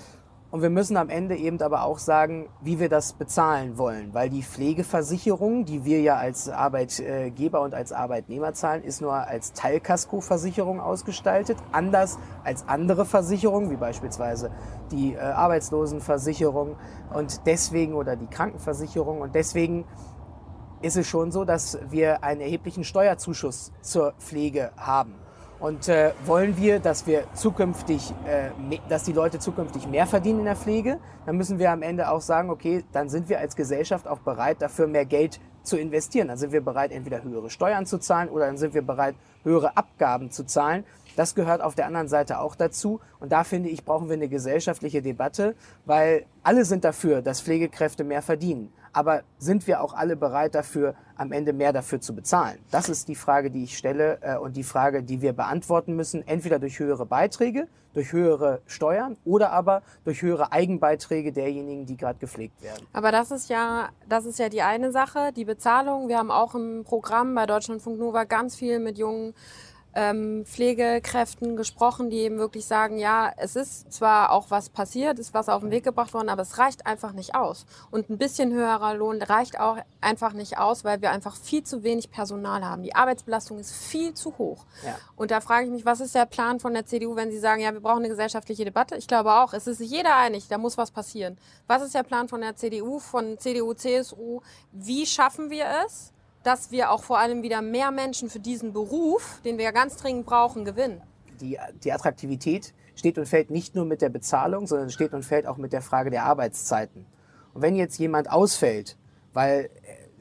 Und 0.54 0.62
wir 0.62 0.70
müssen 0.70 0.96
am 0.96 1.08
Ende 1.08 1.34
eben 1.34 1.60
aber 1.62 1.82
auch 1.82 1.98
sagen, 1.98 2.48
wie 2.60 2.78
wir 2.78 2.88
das 2.88 3.14
bezahlen 3.14 3.76
wollen, 3.76 4.14
weil 4.14 4.30
die 4.30 4.44
Pflegeversicherung, 4.44 5.64
die 5.64 5.84
wir 5.84 6.00
ja 6.00 6.16
als 6.16 6.48
Arbeitgeber 6.48 7.60
und 7.60 7.74
als 7.74 7.92
Arbeitnehmer 7.92 8.52
zahlen, 8.52 8.84
ist 8.84 9.00
nur 9.00 9.14
als 9.14 9.52
Teilkaskoversicherung 9.54 10.78
ausgestaltet, 10.78 11.58
anders 11.72 12.20
als 12.44 12.68
andere 12.68 13.04
Versicherungen, 13.04 13.68
wie 13.72 13.76
beispielsweise 13.76 14.52
die 14.92 15.14
äh, 15.14 15.18
Arbeitslosenversicherung 15.18 16.76
und 17.12 17.44
deswegen 17.46 17.94
oder 17.94 18.14
die 18.14 18.28
Krankenversicherung. 18.28 19.22
Und 19.22 19.34
deswegen 19.34 19.84
ist 20.82 20.96
es 20.96 21.08
schon 21.08 21.32
so, 21.32 21.44
dass 21.44 21.80
wir 21.90 22.22
einen 22.22 22.40
erheblichen 22.40 22.84
Steuerzuschuss 22.84 23.72
zur 23.82 24.12
Pflege 24.20 24.70
haben. 24.76 25.16
Und 25.60 25.88
äh, 25.88 26.12
wollen 26.26 26.56
wir, 26.56 26.78
dass 26.78 27.06
wir 27.06 27.24
zukünftig, 27.34 28.12
äh, 28.26 28.50
dass 28.88 29.04
die 29.04 29.12
Leute 29.12 29.38
zukünftig 29.38 29.86
mehr 29.86 30.06
verdienen 30.06 30.40
in 30.40 30.44
der 30.44 30.56
Pflege, 30.56 30.98
dann 31.26 31.36
müssen 31.36 31.58
wir 31.58 31.70
am 31.70 31.82
Ende 31.82 32.10
auch 32.10 32.20
sagen, 32.20 32.50
okay, 32.50 32.84
dann 32.92 33.08
sind 33.08 33.28
wir 33.28 33.38
als 33.38 33.56
Gesellschaft 33.56 34.06
auch 34.06 34.18
bereit, 34.18 34.60
dafür 34.60 34.86
mehr 34.86 35.06
Geld 35.06 35.40
zu 35.62 35.78
investieren. 35.78 36.28
Dann 36.28 36.36
sind 36.36 36.52
wir 36.52 36.60
bereit, 36.60 36.92
entweder 36.92 37.22
höhere 37.22 37.50
Steuern 37.50 37.86
zu 37.86 37.98
zahlen 37.98 38.28
oder 38.28 38.46
dann 38.46 38.58
sind 38.58 38.74
wir 38.74 38.82
bereit, 38.82 39.14
höhere 39.42 39.76
Abgaben 39.76 40.30
zu 40.30 40.44
zahlen. 40.44 40.84
Das 41.16 41.34
gehört 41.34 41.62
auf 41.62 41.74
der 41.74 41.86
anderen 41.86 42.08
Seite 42.08 42.40
auch 42.40 42.56
dazu. 42.56 43.00
Und 43.20 43.32
da 43.32 43.44
finde 43.44 43.68
ich, 43.68 43.84
brauchen 43.84 44.08
wir 44.08 44.14
eine 44.14 44.28
gesellschaftliche 44.28 45.00
Debatte, 45.00 45.54
weil 45.86 46.26
alle 46.42 46.64
sind 46.64 46.84
dafür, 46.84 47.22
dass 47.22 47.40
Pflegekräfte 47.40 48.04
mehr 48.04 48.22
verdienen. 48.22 48.72
Aber 48.94 49.22
sind 49.38 49.66
wir 49.66 49.82
auch 49.82 49.92
alle 49.92 50.14
bereit 50.16 50.54
dafür, 50.54 50.94
am 51.16 51.32
Ende 51.32 51.52
mehr 51.52 51.72
dafür 51.72 52.00
zu 52.00 52.14
bezahlen? 52.14 52.58
Das 52.70 52.88
ist 52.88 53.08
die 53.08 53.16
Frage, 53.16 53.50
die 53.50 53.64
ich 53.64 53.76
stelle 53.76 54.18
äh, 54.22 54.36
und 54.36 54.56
die 54.56 54.62
Frage, 54.62 55.02
die 55.02 55.20
wir 55.20 55.32
beantworten 55.32 55.96
müssen, 55.96 56.26
entweder 56.26 56.60
durch 56.60 56.78
höhere 56.78 57.04
Beiträge, 57.04 57.66
durch 57.92 58.12
höhere 58.12 58.62
Steuern 58.66 59.16
oder 59.24 59.50
aber 59.50 59.82
durch 60.04 60.22
höhere 60.22 60.52
Eigenbeiträge 60.52 61.32
derjenigen, 61.32 61.86
die 61.86 61.96
gerade 61.96 62.18
gepflegt 62.20 62.62
werden. 62.62 62.86
Aber 62.92 63.10
das 63.10 63.32
ist 63.32 63.50
ja, 63.50 63.88
das 64.08 64.26
ist 64.26 64.38
ja 64.38 64.48
die 64.48 64.62
eine 64.62 64.92
Sache, 64.92 65.32
die 65.34 65.44
Bezahlung. 65.44 66.08
Wir 66.08 66.18
haben 66.18 66.30
auch 66.30 66.54
im 66.54 66.84
Programm 66.84 67.34
bei 67.34 67.46
Deutschlandfunk 67.46 67.98
Nova 67.98 68.24
ganz 68.24 68.54
viel 68.54 68.78
mit 68.78 68.96
jungen 68.96 69.34
ähm, 69.94 70.44
Pflegekräften 70.44 71.56
gesprochen, 71.56 72.10
die 72.10 72.18
eben 72.18 72.38
wirklich 72.38 72.66
sagen, 72.66 72.98
ja, 72.98 73.32
es 73.36 73.56
ist 73.56 73.92
zwar 73.92 74.32
auch 74.32 74.50
was 74.50 74.68
passiert, 74.68 75.18
ist 75.18 75.34
was 75.34 75.48
auf 75.48 75.62
den 75.62 75.70
Weg 75.70 75.84
gebracht 75.84 76.14
worden, 76.14 76.28
aber 76.28 76.42
es 76.42 76.58
reicht 76.58 76.86
einfach 76.86 77.12
nicht 77.12 77.34
aus. 77.34 77.66
Und 77.90 78.10
ein 78.10 78.18
bisschen 78.18 78.52
höherer 78.52 78.94
Lohn 78.94 79.22
reicht 79.22 79.60
auch 79.60 79.78
einfach 80.00 80.32
nicht 80.32 80.58
aus, 80.58 80.84
weil 80.84 81.00
wir 81.00 81.10
einfach 81.10 81.36
viel 81.36 81.62
zu 81.62 81.82
wenig 81.82 82.10
Personal 82.10 82.64
haben. 82.64 82.82
Die 82.82 82.94
Arbeitsbelastung 82.94 83.58
ist 83.58 83.72
viel 83.72 84.14
zu 84.14 84.36
hoch. 84.38 84.64
Ja. 84.84 84.96
Und 85.16 85.30
da 85.30 85.40
frage 85.40 85.66
ich 85.66 85.70
mich, 85.70 85.86
was 85.86 86.00
ist 86.00 86.14
der 86.14 86.26
Plan 86.26 86.60
von 86.60 86.74
der 86.74 86.86
CDU, 86.86 87.14
wenn 87.14 87.30
sie 87.30 87.38
sagen, 87.38 87.62
ja, 87.62 87.72
wir 87.72 87.80
brauchen 87.80 87.98
eine 87.98 88.08
gesellschaftliche 88.08 88.64
Debatte? 88.64 88.96
Ich 88.96 89.06
glaube 89.06 89.32
auch, 89.32 89.52
es 89.52 89.66
ist 89.66 89.78
sich 89.78 89.90
jeder 89.90 90.16
einig, 90.16 90.48
da 90.48 90.58
muss 90.58 90.76
was 90.76 90.90
passieren. 90.90 91.38
Was 91.66 91.82
ist 91.82 91.94
der 91.94 92.02
Plan 92.02 92.28
von 92.28 92.40
der 92.40 92.56
CDU, 92.56 92.98
von 92.98 93.38
CDU, 93.38 93.74
CSU? 93.74 94.40
Wie 94.72 95.06
schaffen 95.06 95.50
wir 95.50 95.66
es? 95.86 96.13
Dass 96.44 96.70
wir 96.70 96.90
auch 96.90 97.02
vor 97.02 97.18
allem 97.18 97.42
wieder 97.42 97.62
mehr 97.62 97.90
Menschen 97.90 98.30
für 98.30 98.38
diesen 98.38 98.72
Beruf, 98.72 99.40
den 99.44 99.58
wir 99.58 99.64
ja 99.64 99.70
ganz 99.72 99.96
dringend 99.96 100.26
brauchen, 100.26 100.64
gewinnen. 100.64 101.02
Die, 101.40 101.58
die 101.82 101.92
Attraktivität 101.92 102.72
steht 102.94 103.18
und 103.18 103.26
fällt 103.26 103.50
nicht 103.50 103.74
nur 103.74 103.84
mit 103.84 104.02
der 104.02 104.10
Bezahlung, 104.10 104.66
sondern 104.66 104.90
steht 104.90 105.12
und 105.12 105.24
fällt 105.24 105.46
auch 105.46 105.56
mit 105.56 105.72
der 105.72 105.82
Frage 105.82 106.10
der 106.10 106.24
Arbeitszeiten. 106.24 107.06
Und 107.54 107.62
wenn 107.62 107.74
jetzt 107.74 107.98
jemand 107.98 108.30
ausfällt, 108.30 108.96
weil 109.32 109.70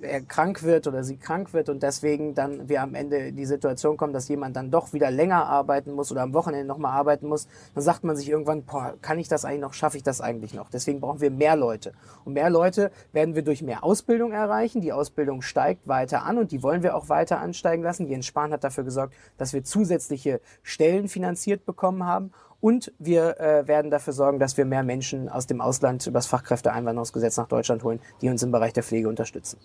er 0.04 0.22
krank 0.22 0.64
wird 0.64 0.88
oder 0.88 1.04
sie 1.04 1.18
krank 1.18 1.54
wird 1.54 1.70
und 1.70 1.84
deswegen 1.84 2.36
dann 2.36 2.70
wir 2.70 2.82
am 2.82 2.96
Ende 2.96 3.32
die 3.34 3.46
Situation 3.46 3.98
kommen, 3.98 4.14
dass 4.14 4.28
jemand 4.28 4.56
dann 4.56 4.72
doch 4.72 4.94
wieder 4.94 5.10
länger 5.12 5.46
arbeiten 5.48 5.94
muss 5.94 6.12
oder 6.12 6.22
am 6.22 6.34
Wochenende 6.34 6.66
nochmal 6.66 6.94
arbeiten 6.94 7.28
muss, 7.28 7.48
dann 7.74 7.84
sagt 7.84 8.04
man 8.04 8.16
sich 8.16 8.30
irgendwann, 8.30 8.64
boah, 8.64 8.96
kann 9.02 9.20
ich 9.20 9.28
das 9.28 9.46
eigentlich 9.46 9.62
noch, 9.62 9.74
schaffe 9.74 9.98
ich 9.98 10.04
das 10.04 10.22
eigentlich 10.22 10.54
noch? 10.54 10.70
Deswegen 10.70 11.00
brauchen 11.00 11.22
wir 11.22 11.32
mehr 11.32 11.56
Leute. 11.56 11.94
Und 12.26 12.34
mehr 12.34 12.50
Leute 12.50 12.92
werden 13.12 13.36
wir 13.36 13.42
durch 13.42 13.62
mehr 13.62 13.84
Ausbildung 13.84 14.32
erreichen. 14.32 14.82
Die 14.82 14.94
Ausbildung 14.94 15.42
steigt 15.42 15.88
weiter 15.88 16.24
an 16.24 16.38
und 16.38 16.52
die 16.52 16.64
wollen 16.64 16.84
wir 16.84 16.96
auch 16.96 17.10
weiter 17.10 17.40
ansteigen 17.40 17.84
lassen. 17.84 18.08
Jens 18.08 18.26
Spahn 18.26 18.52
hat 18.52 18.64
dafür 18.64 18.84
gesorgt, 18.84 19.14
dass 19.38 19.54
wir 19.54 19.64
zusätzliche 19.64 20.42
Stellen 20.62 21.08
finanziert 21.08 21.66
bekommen 21.66 22.06
haben. 22.06 22.32
Und 22.64 22.94
wir 22.98 23.42
äh, 23.42 23.68
werden 23.68 23.92
dafür 23.92 24.14
sorgen, 24.14 24.40
dass 24.40 24.56
wir 24.56 24.64
mehr 24.64 24.84
Menschen 24.84 25.28
aus 25.28 25.48
dem 25.48 25.60
Ausland 25.60 26.08
über 26.08 26.20
das 26.20 26.28
Fachkräfteeinwanderungsgesetz 26.28 27.36
nach 27.36 27.50
Deutschland 27.50 27.84
holen, 27.84 28.00
die 28.22 28.30
uns 28.30 28.42
im 28.42 28.52
Bereich 28.52 28.72
der 28.72 28.84
Pflege 28.84 29.10
unterstützen. 29.10 29.58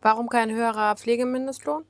Warum 0.00 0.28
kein 0.28 0.50
höherer 0.50 0.96
Pflegemindestlohn? 0.96 1.84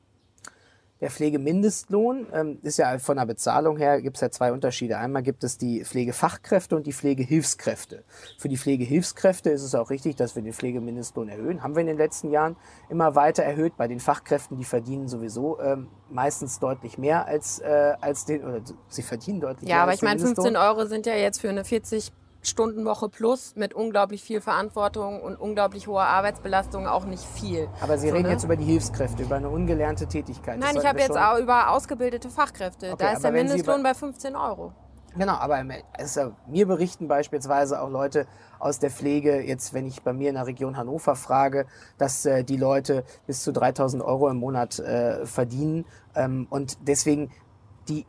Der 1.01 1.11
Pflegemindestlohn 1.11 2.27
ähm, 2.33 2.59
ist 2.63 2.79
ja 2.79 2.99
von 2.99 3.19
der 3.19 3.27
Bezahlung 3.27 3.77
her, 3.77 4.03
gibt 4.03 4.17
es 4.17 4.21
ja 4.21 4.31
zwei 4.31 4.53
Unterschiede. 4.53 4.99
Einmal 4.99 5.23
gibt 5.23 5.45
es 5.45 5.57
die 5.57 5.85
Pflegefachkräfte 5.85 6.75
und 6.75 6.89
die 6.89 6.93
Pflegehilfskräfte. 6.93 8.03
Für 8.37 8.49
die 8.49 8.57
Pflegehilfskräfte 8.57 9.51
ist 9.51 9.63
es 9.63 9.77
auch 9.77 9.91
richtig, 9.91 10.17
dass 10.17 10.35
wir 10.35 10.43
den 10.43 10.53
Pflegemindestlohn 10.53 11.29
erhöhen. 11.29 11.63
Haben 11.63 11.77
wir 11.77 11.83
in 11.83 11.87
den 11.87 11.99
letzten 11.99 12.33
Jahren 12.33 12.57
immer 12.89 13.15
weiter 13.15 13.45
erhöht. 13.45 13.77
Bei 13.77 13.87
den 13.87 14.01
Fachkräften, 14.01 14.57
die 14.57 14.65
verdienen 14.65 15.07
sowieso 15.07 15.61
ähm, 15.61 15.87
meistens 16.11 16.59
deutlich 16.59 16.99
mehr 16.99 17.27
als, 17.27 17.61
äh, 17.61 17.95
als 18.01 18.25
den, 18.25 18.43
oder 18.43 18.61
sie 18.89 19.03
verdienen 19.03 19.41
deutlich 19.41 19.69
Ja, 19.69 19.77
mehr 19.77 19.83
aber 19.83 19.91
als 19.93 20.01
ich 20.01 20.03
meine, 20.03 20.17
den 20.17 20.27
15 20.27 20.45
Mindestlohn. 20.45 20.79
Euro 20.79 20.87
sind 20.87 21.07
ja 21.07 21.15
jetzt 21.15 21.41
für 21.41 21.49
eine 21.49 21.65
40 21.65 22.11
Stundenwoche 22.43 23.09
plus 23.09 23.55
mit 23.57 23.75
unglaublich 23.75 24.23
viel 24.23 24.41
Verantwortung 24.41 25.21
und 25.23 25.37
unglaublich 25.37 25.87
hoher 25.87 26.05
Arbeitsbelastung 26.05 26.87
auch 26.87 27.05
nicht 27.05 27.25
viel. 27.25 27.69
Aber 27.81 27.99
Sie 27.99 28.09
So, 28.09 28.15
reden 28.15 28.29
ne? 28.29 28.33
jetzt 28.33 28.45
über 28.45 28.57
die 28.57 28.65
Hilfskräfte, 28.65 29.25
über 29.25 29.37
eine 29.37 29.49
ungelernte 29.49 30.07
Tätigkeit. 30.07 30.59
Das 30.61 30.73
Nein, 30.73 30.81
ich 30.81 30.89
habe 30.89 31.01
jetzt 31.01 31.17
auch 31.17 31.39
über 31.39 31.71
ausgebildete 31.71 32.31
Fachkräfte. 32.31 32.93
Okay, 32.93 32.97
da 32.99 33.13
ist 33.13 33.25
der 33.25 33.33
Mindestlohn 33.33 33.83
bei 33.83 33.95
15 33.95 34.37
Euro. 34.37 34.73
Genau, 35.17 35.33
aber 35.33 35.65
mir 36.47 36.67
berichten 36.67 37.09
beispielsweise 37.09 37.81
auch 37.81 37.91
Leute 37.91 38.27
aus 38.59 38.79
der 38.79 38.91
Pflege, 38.91 39.41
jetzt 39.41 39.73
wenn 39.75 39.87
ich 39.87 40.03
bei 40.03 40.13
mir 40.13 40.29
in 40.29 40.35
der 40.35 40.47
Region 40.47 40.77
Hannover 40.77 41.17
frage, 41.17 41.67
dass 41.97 42.25
äh, 42.25 42.45
die 42.45 42.57
Leute 42.57 43.05
bis 43.27 43.43
zu 43.43 43.53
3000 43.53 44.03
Euro 44.03 44.29
im 44.29 44.37
Monat 44.37 44.79
äh, 44.79 45.25
verdienen. 45.27 45.87
Ähm, 46.15 46.47
und 46.51 46.79
deswegen 46.87 47.31
die 47.89 48.07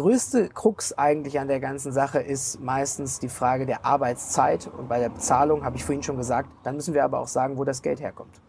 größte 0.00 0.48
Krux 0.48 0.94
eigentlich 0.94 1.38
an 1.38 1.48
der 1.48 1.60
ganzen 1.60 1.92
Sache 1.92 2.20
ist 2.20 2.58
meistens 2.60 3.18
die 3.18 3.28
Frage 3.28 3.66
der 3.66 3.84
Arbeitszeit. 3.84 4.66
Und 4.66 4.88
bei 4.88 4.98
der 4.98 5.10
Bezahlung 5.10 5.62
habe 5.62 5.76
ich 5.76 5.84
vorhin 5.84 6.02
schon 6.02 6.16
gesagt, 6.16 6.48
dann 6.62 6.76
müssen 6.76 6.94
wir 6.94 7.04
aber 7.04 7.20
auch 7.20 7.28
sagen, 7.28 7.58
wo 7.58 7.64
das 7.64 7.82
Geld 7.82 8.00
herkommt. 8.00 8.40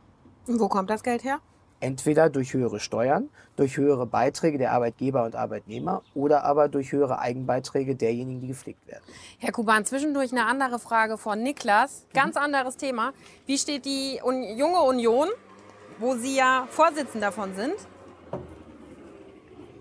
Und 0.47 0.59
wo 0.61 0.69
kommt 0.69 0.89
das 0.89 1.03
Geld 1.03 1.25
her? 1.25 1.39
Entweder 1.81 2.29
durch 2.29 2.53
höhere 2.53 2.79
Steuern, 2.79 3.29
durch 3.57 3.75
höhere 3.75 4.05
Beiträge 4.05 4.59
der 4.59 4.71
Arbeitgeber 4.71 5.25
und 5.25 5.35
Arbeitnehmer 5.35 6.03
oder 6.13 6.45
aber 6.45 6.69
durch 6.69 6.93
höhere 6.93 7.19
Eigenbeiträge 7.19 7.95
derjenigen, 7.95 8.39
die 8.39 8.47
gepflegt 8.47 8.87
werden. 8.87 9.03
Herr 9.39 9.51
Kuban, 9.51 9.83
zwischendurch 9.83 10.31
eine 10.31 10.45
andere 10.45 10.79
Frage 10.79 11.17
von 11.17 11.41
Niklas. 11.43 12.05
Ganz 12.13 12.37
anderes 12.37 12.77
Thema. 12.77 13.11
Wie 13.45 13.57
steht 13.57 13.85
die 13.85 14.21
Un 14.23 14.43
junge 14.57 14.81
Union, 14.81 15.27
wo 15.99 16.15
Sie 16.15 16.37
ja 16.37 16.67
Vorsitzender 16.69 17.27
davon 17.27 17.55
sind? 17.55 17.75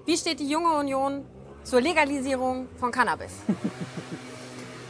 Wie 0.06 0.16
steht 0.16 0.40
die 0.40 0.48
junge 0.48 0.76
Union 0.76 1.24
zur 1.64 1.80
Legalisierung 1.80 2.68
von 2.78 2.90
Cannabis? 2.90 3.32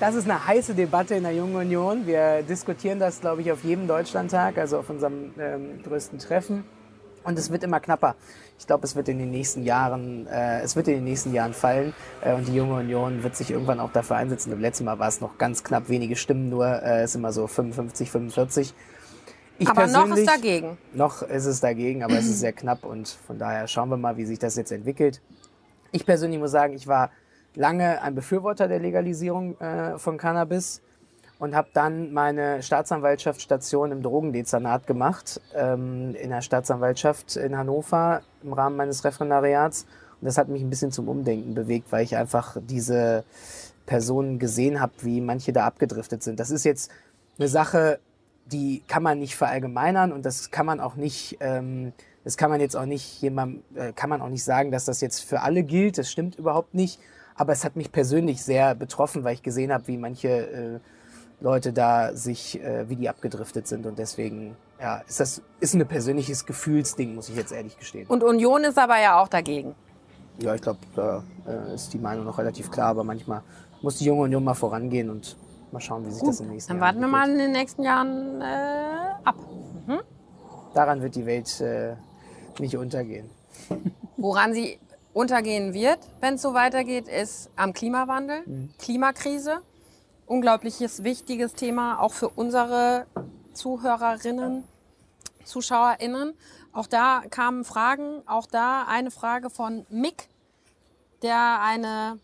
Das 0.00 0.14
ist 0.14 0.24
eine 0.24 0.46
heiße 0.46 0.72
Debatte 0.74 1.14
in 1.16 1.24
der 1.24 1.34
Jungen 1.34 1.56
Union. 1.56 2.06
Wir 2.06 2.42
diskutieren 2.42 2.98
das, 2.98 3.20
glaube 3.20 3.42
ich, 3.42 3.52
auf 3.52 3.62
jedem 3.64 3.86
Deutschlandtag, 3.86 4.56
also 4.56 4.78
auf 4.78 4.88
unserem 4.88 5.34
ähm, 5.38 5.82
größten 5.82 6.18
Treffen. 6.18 6.64
Und 7.22 7.38
es 7.38 7.50
wird 7.50 7.64
immer 7.64 7.80
knapper. 7.80 8.16
Ich 8.58 8.66
glaube, 8.66 8.86
es 8.86 8.96
wird 8.96 9.10
in 9.10 9.18
den 9.18 9.30
nächsten 9.30 9.62
Jahren, 9.62 10.26
äh, 10.26 10.62
es 10.62 10.74
wird 10.74 10.88
in 10.88 10.94
den 10.94 11.04
nächsten 11.04 11.34
Jahren 11.34 11.52
fallen. 11.52 11.92
Äh, 12.22 12.32
und 12.32 12.48
die 12.48 12.54
Junge 12.54 12.76
Union 12.76 13.22
wird 13.22 13.36
sich 13.36 13.50
irgendwann 13.50 13.78
auch 13.78 13.92
dafür 13.92 14.16
einsetzen. 14.16 14.50
Beim 14.50 14.60
letzten 14.62 14.84
Mal 14.86 14.98
war 14.98 15.08
es 15.08 15.20
noch 15.20 15.36
ganz 15.36 15.62
knapp 15.64 15.90
wenige 15.90 16.16
Stimmen 16.16 16.48
nur. 16.48 16.66
Äh, 16.66 17.02
es 17.02 17.10
ist 17.10 17.16
immer 17.16 17.32
so 17.32 17.46
55, 17.46 18.10
45. 18.10 18.72
Ich 19.58 19.68
Aber 19.68 19.86
noch 19.86 20.16
ist 20.16 20.26
dagegen. 20.26 20.78
noch 20.94 21.20
ist 21.20 21.44
es 21.44 21.60
dagegen, 21.60 22.02
aber 22.04 22.14
es 22.14 22.24
ist 22.24 22.40
sehr 22.40 22.54
knapp 22.54 22.86
und 22.86 23.06
von 23.26 23.38
daher 23.38 23.68
schauen 23.68 23.90
wir 23.90 23.98
mal, 23.98 24.16
wie 24.16 24.24
sich 24.24 24.38
das 24.38 24.56
jetzt 24.56 24.72
entwickelt. 24.72 25.20
Ich 25.92 26.06
persönlich 26.06 26.38
muss 26.38 26.52
sagen, 26.52 26.74
ich 26.74 26.86
war 26.86 27.10
lange 27.54 28.00
ein 28.02 28.14
Befürworter 28.14 28.68
der 28.68 28.78
Legalisierung 28.78 29.58
äh, 29.60 29.98
von 29.98 30.18
Cannabis 30.18 30.82
und 31.40 31.56
habe 31.56 31.68
dann 31.72 32.12
meine 32.12 32.62
Staatsanwaltschaftsstation 32.62 33.92
im 33.92 34.02
Drogendezernat 34.02 34.86
gemacht, 34.86 35.40
ähm, 35.54 36.14
in 36.14 36.30
der 36.30 36.42
Staatsanwaltschaft 36.42 37.36
in 37.36 37.56
Hannover 37.56 38.22
im 38.42 38.52
Rahmen 38.52 38.76
meines 38.76 39.04
Referendariats. 39.04 39.86
Und 40.20 40.26
das 40.26 40.36
hat 40.36 40.48
mich 40.48 40.62
ein 40.62 40.70
bisschen 40.70 40.92
zum 40.92 41.08
Umdenken 41.08 41.54
bewegt, 41.54 41.90
weil 41.92 42.04
ich 42.04 42.16
einfach 42.16 42.58
diese 42.60 43.24
Personen 43.86 44.38
gesehen 44.38 44.80
habe, 44.80 44.92
wie 45.00 45.20
manche 45.20 45.52
da 45.52 45.64
abgedriftet 45.64 46.22
sind. 46.22 46.38
Das 46.38 46.50
ist 46.50 46.64
jetzt 46.64 46.90
eine 47.38 47.48
Sache, 47.48 47.98
die 48.44 48.82
kann 48.86 49.02
man 49.02 49.18
nicht 49.18 49.34
verallgemeinern 49.34 50.12
und 50.12 50.26
das 50.26 50.50
kann 50.50 50.66
man 50.66 50.78
auch 50.78 50.94
nicht, 50.94 51.38
ähm, 51.40 51.92
das 52.24 52.36
kann 52.36 52.50
man 52.50 52.60
jetzt 52.60 52.76
auch 52.76 52.86
nicht 52.86 53.20
jemandem, 53.22 53.62
äh, 53.74 53.92
kann 53.92 54.10
man 54.10 54.20
auch 54.20 54.28
nicht 54.28 54.44
sagen, 54.44 54.70
dass 54.70 54.84
das 54.84 55.00
jetzt 55.00 55.20
für 55.20 55.40
alle 55.40 55.62
gilt. 55.62 55.98
Das 55.98 56.10
stimmt 56.10 56.36
überhaupt 56.36 56.74
nicht. 56.74 57.00
Aber 57.34 57.52
es 57.52 57.64
hat 57.64 57.76
mich 57.76 57.90
persönlich 57.90 58.42
sehr 58.42 58.74
betroffen, 58.74 59.24
weil 59.24 59.34
ich 59.34 59.42
gesehen 59.42 59.72
habe, 59.72 59.86
wie 59.86 59.96
manche 59.96 60.28
äh, 60.28 60.80
Leute 61.40 61.72
da 61.72 62.14
sich, 62.14 62.60
äh, 62.62 62.88
wie 62.90 62.96
die 62.96 63.08
abgedriftet 63.08 63.66
sind 63.66 63.86
und 63.86 63.98
deswegen, 63.98 64.56
ja, 64.78 64.98
ist 65.08 65.20
das 65.20 65.40
ist 65.58 65.74
ein 65.74 65.86
persönliches 65.86 66.44
Gefühlsding, 66.44 67.14
muss 67.14 67.30
ich 67.30 67.36
jetzt 67.36 67.52
ehrlich 67.52 67.78
gestehen. 67.78 68.06
Und 68.08 68.22
Union 68.22 68.64
ist 68.64 68.78
aber 68.78 69.00
ja 69.00 69.18
auch 69.20 69.28
dagegen. 69.28 69.74
Ja, 70.38 70.54
ich 70.54 70.60
glaube, 70.60 70.80
da 70.94 71.22
äh, 71.46 71.74
ist 71.74 71.92
die 71.94 71.98
Meinung 71.98 72.26
noch 72.26 72.36
relativ 72.36 72.70
klar, 72.70 72.88
aber 72.88 73.04
manchmal 73.04 73.42
muss 73.80 73.96
die 73.96 74.04
junge 74.04 74.22
Union 74.22 74.44
mal 74.44 74.54
vorangehen 74.54 75.08
und 75.08 75.38
mal 75.72 75.80
schauen, 75.80 76.04
wie 76.06 76.10
sich 76.10 76.22
das 76.22 76.40
im 76.40 76.48
nächsten 76.48 76.72
Dann 76.72 76.78
Jahr 76.78 76.88
warten 76.88 77.00
wir 77.00 77.08
mal 77.08 77.30
in 77.30 77.38
den 77.38 77.52
nächsten 77.52 77.82
Jahren 77.82 78.42
äh, 78.42 79.24
ab. 79.24 79.36
Daran 80.74 81.02
wird 81.02 81.16
die 81.16 81.26
Welt 81.26 81.60
äh, 81.60 81.96
nicht 82.60 82.76
untergehen. 82.76 83.30
Woran 84.16 84.54
sie 84.54 84.78
untergehen 85.12 85.74
wird, 85.74 85.98
wenn 86.20 86.34
es 86.34 86.42
so 86.42 86.54
weitergeht, 86.54 87.08
ist 87.08 87.50
am 87.56 87.72
Klimawandel, 87.72 88.44
Klimakrise. 88.78 89.60
Unglaubliches 90.26 91.02
wichtiges 91.02 91.54
Thema, 91.54 92.00
auch 92.00 92.12
für 92.12 92.28
unsere 92.28 93.06
Zuhörerinnen, 93.52 94.62
ZuschauerInnen. 95.44 96.34
Auch 96.72 96.86
da 96.86 97.24
kamen 97.30 97.64
Fragen, 97.64 98.22
auch 98.26 98.46
da 98.46 98.84
eine 98.84 99.10
Frage 99.10 99.50
von 99.50 99.84
Mick, 99.90 100.28
der 101.22 101.60
eine 101.60 102.20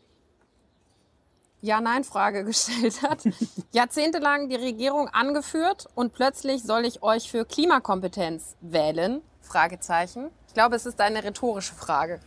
Ja-Nein-Frage 1.63 2.45
gestellt 2.45 3.03
hat. 3.03 3.25
Jahrzehntelang 3.73 4.49
die 4.49 4.57
Regierung 4.57 5.09
angeführt 5.09 5.89
und 5.97 6.13
plötzlich 6.13 6.63
soll 6.63 6.85
ich 6.85 7.03
euch 7.03 7.29
für 7.29 7.45
Klimakompetenz 7.45 8.55
wählen? 8.61 9.21
Fragezeichen. 9.47 10.31
Ich 10.49 10.55
glaube, 10.55 10.77
es 10.77 10.87
ist 10.87 11.01
eine 11.01 11.25
rhetorische 11.25 11.75
Frage. 11.75 12.21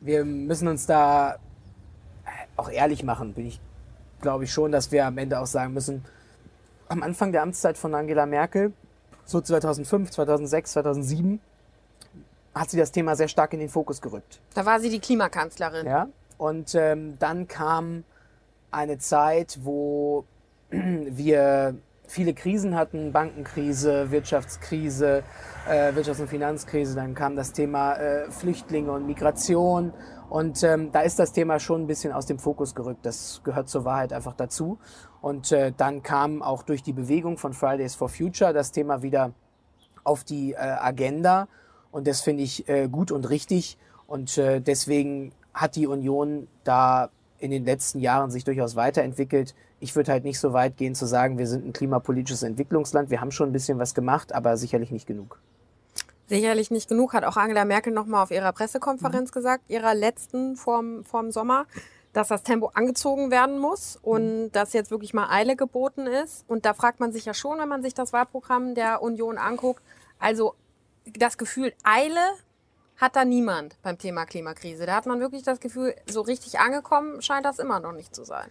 Wir 0.00 0.24
müssen 0.24 0.68
uns 0.68 0.86
da 0.86 1.36
auch 2.56 2.70
ehrlich 2.70 3.02
machen, 3.02 3.34
bin 3.34 3.46
ich, 3.46 3.60
glaube 4.20 4.44
ich 4.44 4.52
schon, 4.52 4.72
dass 4.72 4.92
wir 4.92 5.06
am 5.06 5.18
Ende 5.18 5.38
auch 5.38 5.46
sagen 5.46 5.74
müssen, 5.74 6.04
am 6.88 7.02
Anfang 7.02 7.32
der 7.32 7.42
Amtszeit 7.42 7.76
von 7.76 7.94
Angela 7.94 8.26
Merkel, 8.26 8.72
so 9.24 9.40
2005, 9.40 10.10
2006, 10.10 10.72
2007, 10.72 11.40
hat 12.54 12.70
sie 12.70 12.78
das 12.78 12.92
Thema 12.92 13.16
sehr 13.16 13.28
stark 13.28 13.52
in 13.52 13.60
den 13.60 13.68
Fokus 13.68 14.00
gerückt. 14.00 14.40
Da 14.54 14.64
war 14.64 14.80
sie 14.80 14.88
die 14.88 15.00
Klimakanzlerin. 15.00 15.86
Ja? 15.86 16.08
Und 16.38 16.74
ähm, 16.74 17.18
dann 17.18 17.48
kam 17.48 18.04
eine 18.70 18.98
Zeit, 18.98 19.58
wo 19.62 20.24
wir 20.70 21.76
viele 22.06 22.34
Krisen 22.34 22.74
hatten, 22.74 23.12
Bankenkrise, 23.12 24.10
Wirtschaftskrise, 24.10 25.22
äh, 25.68 25.92
Wirtschafts- 25.92 26.20
und 26.20 26.28
Finanzkrise, 26.28 26.94
dann 26.94 27.14
kam 27.14 27.36
das 27.36 27.52
Thema 27.52 27.94
äh, 27.94 28.30
Flüchtlinge 28.30 28.92
und 28.92 29.06
Migration 29.06 29.92
und 30.28 30.62
ähm, 30.62 30.90
da 30.92 31.00
ist 31.00 31.18
das 31.18 31.32
Thema 31.32 31.60
schon 31.60 31.82
ein 31.82 31.86
bisschen 31.86 32.12
aus 32.12 32.26
dem 32.26 32.38
Fokus 32.38 32.74
gerückt. 32.74 33.06
Das 33.06 33.42
gehört 33.44 33.68
zur 33.68 33.84
Wahrheit 33.84 34.12
einfach 34.12 34.34
dazu. 34.34 34.78
Und 35.20 35.52
äh, 35.52 35.72
dann 35.76 36.02
kam 36.02 36.42
auch 36.42 36.62
durch 36.64 36.82
die 36.82 36.92
Bewegung 36.92 37.38
von 37.38 37.52
Fridays 37.52 37.94
for 37.94 38.08
Future 38.08 38.52
das 38.52 38.72
Thema 38.72 39.02
wieder 39.02 39.32
auf 40.04 40.24
die 40.24 40.52
äh, 40.52 40.56
Agenda 40.56 41.48
und 41.90 42.06
das 42.06 42.20
finde 42.20 42.42
ich 42.42 42.68
äh, 42.68 42.88
gut 42.88 43.10
und 43.10 43.28
richtig 43.28 43.78
und 44.06 44.38
äh, 44.38 44.60
deswegen 44.60 45.32
hat 45.52 45.76
die 45.76 45.86
Union 45.86 46.46
da 46.62 47.10
in 47.38 47.50
den 47.50 47.64
letzten 47.64 47.98
Jahren 48.00 48.30
sich 48.30 48.44
durchaus 48.44 48.76
weiterentwickelt. 48.76 49.54
Ich 49.78 49.94
würde 49.94 50.12
halt 50.12 50.24
nicht 50.24 50.40
so 50.40 50.52
weit 50.52 50.76
gehen 50.76 50.94
zu 50.94 51.06
sagen, 51.06 51.38
wir 51.38 51.46
sind 51.46 51.66
ein 51.66 51.72
klimapolitisches 51.72 52.42
Entwicklungsland. 52.42 53.10
Wir 53.10 53.20
haben 53.20 53.30
schon 53.30 53.50
ein 53.50 53.52
bisschen 53.52 53.78
was 53.78 53.94
gemacht, 53.94 54.34
aber 54.34 54.56
sicherlich 54.56 54.90
nicht 54.90 55.06
genug. 55.06 55.38
Sicherlich 56.28 56.70
nicht 56.70 56.88
genug, 56.88 57.12
hat 57.12 57.24
auch 57.24 57.36
Angela 57.36 57.64
Merkel 57.64 57.92
nochmal 57.92 58.22
auf 58.22 58.32
ihrer 58.32 58.52
Pressekonferenz 58.52 59.30
mhm. 59.30 59.34
gesagt, 59.34 59.64
ihrer 59.68 59.94
letzten 59.94 60.56
vorm, 60.56 61.04
vorm 61.04 61.30
Sommer, 61.30 61.66
dass 62.12 62.28
das 62.28 62.42
Tempo 62.42 62.68
angezogen 62.74 63.30
werden 63.30 63.58
muss 63.58 63.96
und 64.02 64.44
mhm. 64.44 64.52
dass 64.52 64.72
jetzt 64.72 64.90
wirklich 64.90 65.14
mal 65.14 65.28
Eile 65.30 65.54
geboten 65.54 66.06
ist. 66.06 66.44
Und 66.48 66.64
da 66.64 66.74
fragt 66.74 66.98
man 66.98 67.12
sich 67.12 67.26
ja 67.26 67.34
schon, 67.34 67.58
wenn 67.58 67.68
man 67.68 67.82
sich 67.82 67.94
das 67.94 68.12
Wahlprogramm 68.12 68.74
der 68.74 69.02
Union 69.02 69.38
anguckt, 69.38 69.82
also 70.18 70.54
das 71.16 71.38
Gefühl 71.38 71.72
Eile 71.84 72.20
hat 72.96 73.14
da 73.14 73.24
niemand 73.24 73.76
beim 73.82 73.98
Thema 73.98 74.24
Klimakrise. 74.24 74.86
Da 74.86 74.96
hat 74.96 75.06
man 75.06 75.20
wirklich 75.20 75.42
das 75.42 75.60
Gefühl, 75.60 75.94
so 76.08 76.22
richtig 76.22 76.58
angekommen 76.58 77.22
scheint 77.22 77.44
das 77.44 77.58
immer 77.58 77.78
noch 77.78 77.92
nicht 77.92 78.14
zu 78.14 78.24
sein. 78.24 78.50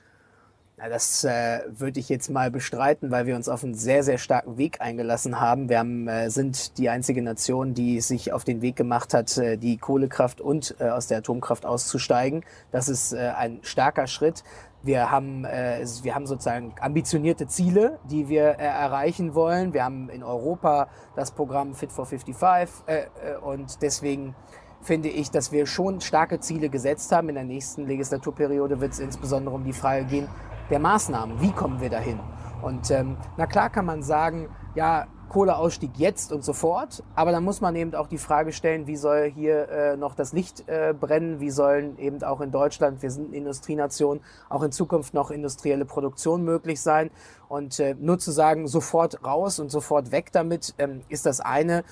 Na, 0.77 0.89
das 0.89 1.24
äh, 1.24 1.62
würde 1.70 2.01
ich 2.01 2.10
jetzt 2.10 2.29
mal 2.29 2.51
bestreiten, 2.51 3.10
weil 3.10 3.25
wir 3.25 3.38
uns 3.38 3.48
auf 3.48 3.63
einen 3.63 3.75
sehr, 3.75 4.03
sehr 4.03 4.17
starken 4.17 4.58
Weg 4.58 4.82
eingelassen 4.82 5.39
haben. 5.39 5.70
Wir 5.70 5.79
haben, 5.79 6.10
äh, 6.10 6.29
sind 6.29 6.77
die 6.77 6.89
einzige 6.89 7.22
Nation, 7.22 7.74
die 7.74 8.01
sich 8.01 8.34
auf 8.34 8.44
den 8.44 8.62
Weg 8.62 8.75
gemacht 8.75 9.13
hat, 9.13 9.38
äh, 9.38 9.55
die 9.55 9.77
Kohlekraft 9.77 10.41
und 10.41 10.75
äh, 10.79 10.89
aus 10.89 11.08
der 11.08 11.20
Atomkraft 11.20 11.65
auszusteigen. 11.65 12.44
Das 12.72 12.89
ist 12.89 13.13
äh, 13.13 13.32
ein 13.38 13.60
starker 13.62 14.05
Schritt. 14.08 14.44
Wir 14.84 15.12
haben, 15.12 15.46
äh, 15.46 15.86
wir 16.03 16.13
haben 16.13 16.27
sozusagen 16.27 16.75
ambitionierte 16.82 17.48
Ziele, 17.48 17.98
die 18.10 18.27
wir 18.27 18.60
äh, 18.60 18.65
erreichen 18.65 19.34
wollen. 19.34 19.74
Wir 19.74 19.86
haben 19.86 20.10
in 20.10 20.24
Europa 20.24 20.89
das 21.15 21.32
Programm 21.32 21.74
Fit 21.74 21.94
for 21.94 22.05
55 22.05 22.86
äh, 22.88 22.98
äh, 22.98 23.38
und 23.38 23.82
deswegen 23.82 24.36
finde 24.82 25.08
ich, 25.08 25.32
dass 25.32 25.53
wir 25.53 25.67
schon 25.67 26.01
starke 26.01 26.41
Ziele 26.41 26.67
gesetzt 26.67 27.13
haben. 27.13 27.29
In 27.29 27.36
der 27.36 27.46
nächsten 27.46 27.88
Legislaturperiode 27.88 28.82
wird 28.82 28.91
es 28.91 29.00
insbesondere 29.00 29.55
um 29.55 29.63
die 29.63 29.74
Frage 29.74 30.03
gehen 30.03 30.27
der 30.69 30.79
Maßnahmen. 30.79 31.41
Wie 31.41 31.51
kommen 31.51 31.79
wir 31.79 31.89
dahin? 31.89 32.19
Und 32.62 32.89
ähm, 32.91 33.17
na 33.38 33.45
klar 33.45 33.69
kann 33.69 33.86
man 33.86 34.01
sagen, 34.01 34.50
ja, 34.74 35.07
Kohleausstieg 35.29 35.91
jetzt 35.98 36.31
und 36.31 36.43
sofort. 36.43 37.03
Aber 37.15 37.31
dann 37.31 37.43
muss 37.43 37.60
man 37.60 37.75
eben 37.75 37.93
auch 37.95 38.07
die 38.07 38.17
Frage 38.17 38.53
stellen, 38.53 38.88
wie 38.88 38.95
soll 38.95 39.31
hier 39.34 39.69
äh, 39.69 39.98
noch 39.98 40.15
das 40.15 40.34
Licht 40.34 40.67
äh, 40.67 40.93
brennen? 40.98 41.39
Wie 41.39 41.50
sollen 41.50 41.98
eben 41.98 42.24
auch 42.24 42.41
in 42.41 42.51
Deutschland, 42.51 43.01
wir 43.01 43.12
sind 43.12 43.34
Industrienation, 43.34 44.22
auch 44.50 44.63
in 44.63 44.72
Zukunft 44.72 45.13
noch 45.13 45.31
industrielle 45.31 45.85
Produktion 45.85 46.44
möglich 46.44 46.81
sein? 46.81 47.09
Und 47.48 47.79
äh, 47.79 47.96
nur 48.00 48.18
zu 48.18 48.31
sagen, 48.31 48.68
sofort 48.68 49.24
raus 49.25 49.59
und 49.59 49.70
sofort 49.70 50.11
weg 50.11 50.31
damit, 50.31 50.74
ähm, 50.77 51.01
ist 51.09 51.25
das 51.25 51.42
eine 51.42 51.83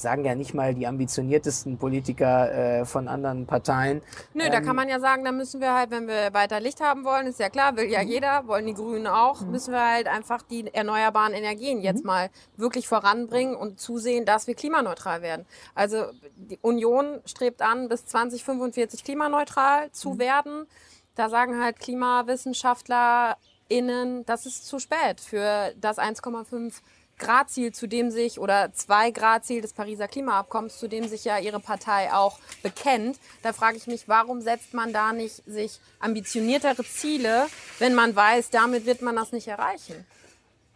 sagen 0.00 0.24
ja 0.24 0.34
nicht 0.34 0.54
mal 0.54 0.74
die 0.74 0.86
ambitioniertesten 0.86 1.78
Politiker 1.78 2.52
äh, 2.52 2.84
von 2.84 3.08
anderen 3.08 3.46
Parteien. 3.46 4.02
Nö, 4.34 4.44
ähm, 4.44 4.52
da 4.52 4.60
kann 4.60 4.76
man 4.76 4.88
ja 4.88 5.00
sagen, 5.00 5.24
da 5.24 5.32
müssen 5.32 5.60
wir 5.60 5.74
halt, 5.74 5.90
wenn 5.90 6.06
wir 6.06 6.32
weiter 6.32 6.60
Licht 6.60 6.80
haben 6.80 7.04
wollen, 7.04 7.26
ist 7.26 7.40
ja 7.40 7.48
klar, 7.48 7.76
will 7.76 7.90
ja 7.90 8.02
mhm. 8.02 8.08
jeder, 8.08 8.46
wollen 8.46 8.66
die 8.66 8.74
Grünen 8.74 9.06
auch, 9.06 9.40
mhm. 9.40 9.50
müssen 9.50 9.72
wir 9.72 9.84
halt 9.84 10.08
einfach 10.08 10.42
die 10.42 10.72
erneuerbaren 10.72 11.32
Energien 11.32 11.80
jetzt 11.80 12.04
mhm. 12.04 12.08
mal 12.08 12.30
wirklich 12.56 12.88
voranbringen 12.88 13.56
und 13.56 13.80
zusehen, 13.80 14.24
dass 14.24 14.46
wir 14.46 14.54
klimaneutral 14.54 15.22
werden. 15.22 15.46
Also 15.74 16.06
die 16.36 16.58
Union 16.62 17.20
strebt 17.24 17.62
an, 17.62 17.88
bis 17.88 18.06
2045 18.06 19.02
klimaneutral 19.04 19.90
zu 19.92 20.14
mhm. 20.14 20.18
werden. 20.18 20.66
Da 21.14 21.28
sagen 21.28 21.60
halt 21.60 21.78
KlimawissenschaftlerInnen, 21.80 24.24
das 24.24 24.46
ist 24.46 24.66
zu 24.66 24.78
spät 24.78 25.20
für 25.20 25.74
das 25.80 25.98
1,5 25.98 26.80
Grad-Ziel, 27.18 27.72
zu 27.72 27.86
dem 27.86 28.10
sich, 28.10 28.38
oder 28.38 28.72
zwei 28.72 29.10
Grad-Ziel 29.10 29.60
des 29.60 29.72
Pariser 29.72 30.08
Klimaabkommens, 30.08 30.78
zu 30.78 30.88
dem 30.88 31.08
sich 31.08 31.24
ja 31.24 31.38
Ihre 31.38 31.60
Partei 31.60 32.12
auch 32.12 32.38
bekennt. 32.62 33.18
Da 33.42 33.52
frage 33.52 33.76
ich 33.76 33.86
mich, 33.86 34.08
warum 34.08 34.40
setzt 34.40 34.74
man 34.74 34.92
da 34.92 35.12
nicht 35.12 35.42
sich 35.46 35.80
ambitioniertere 36.00 36.84
Ziele, 36.84 37.46
wenn 37.78 37.94
man 37.94 38.14
weiß, 38.14 38.50
damit 38.50 38.86
wird 38.86 39.02
man 39.02 39.16
das 39.16 39.32
nicht 39.32 39.48
erreichen? 39.48 40.06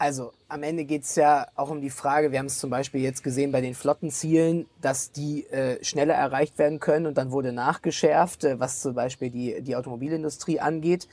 Also 0.02 0.32
am 0.48 0.64
Ende 0.64 0.84
geht 0.84 1.04
es 1.04 1.14
ja 1.14 1.46
auch 1.54 1.70
um 1.70 1.80
die 1.80 1.88
Frage, 1.88 2.32
wir 2.32 2.40
haben 2.40 2.46
es 2.46 2.58
zum 2.58 2.70
Beispiel 2.70 3.02
jetzt 3.02 3.22
gesehen 3.22 3.52
bei 3.52 3.60
den 3.60 3.72
Flottenzielen, 3.72 4.66
dass 4.80 5.12
die 5.12 5.46
äh, 5.46 5.78
schneller 5.84 6.14
erreicht 6.14 6.58
werden 6.58 6.80
können 6.80 7.06
und 7.06 7.16
dann 7.16 7.30
wurde 7.30 7.52
nachgeschärft, 7.52 8.42
äh, 8.42 8.58
was 8.58 8.80
zum 8.80 8.94
Beispiel 8.94 9.30
die, 9.30 9.62
die 9.62 9.76
Automobilindustrie 9.76 10.58
angeht. 10.58 11.06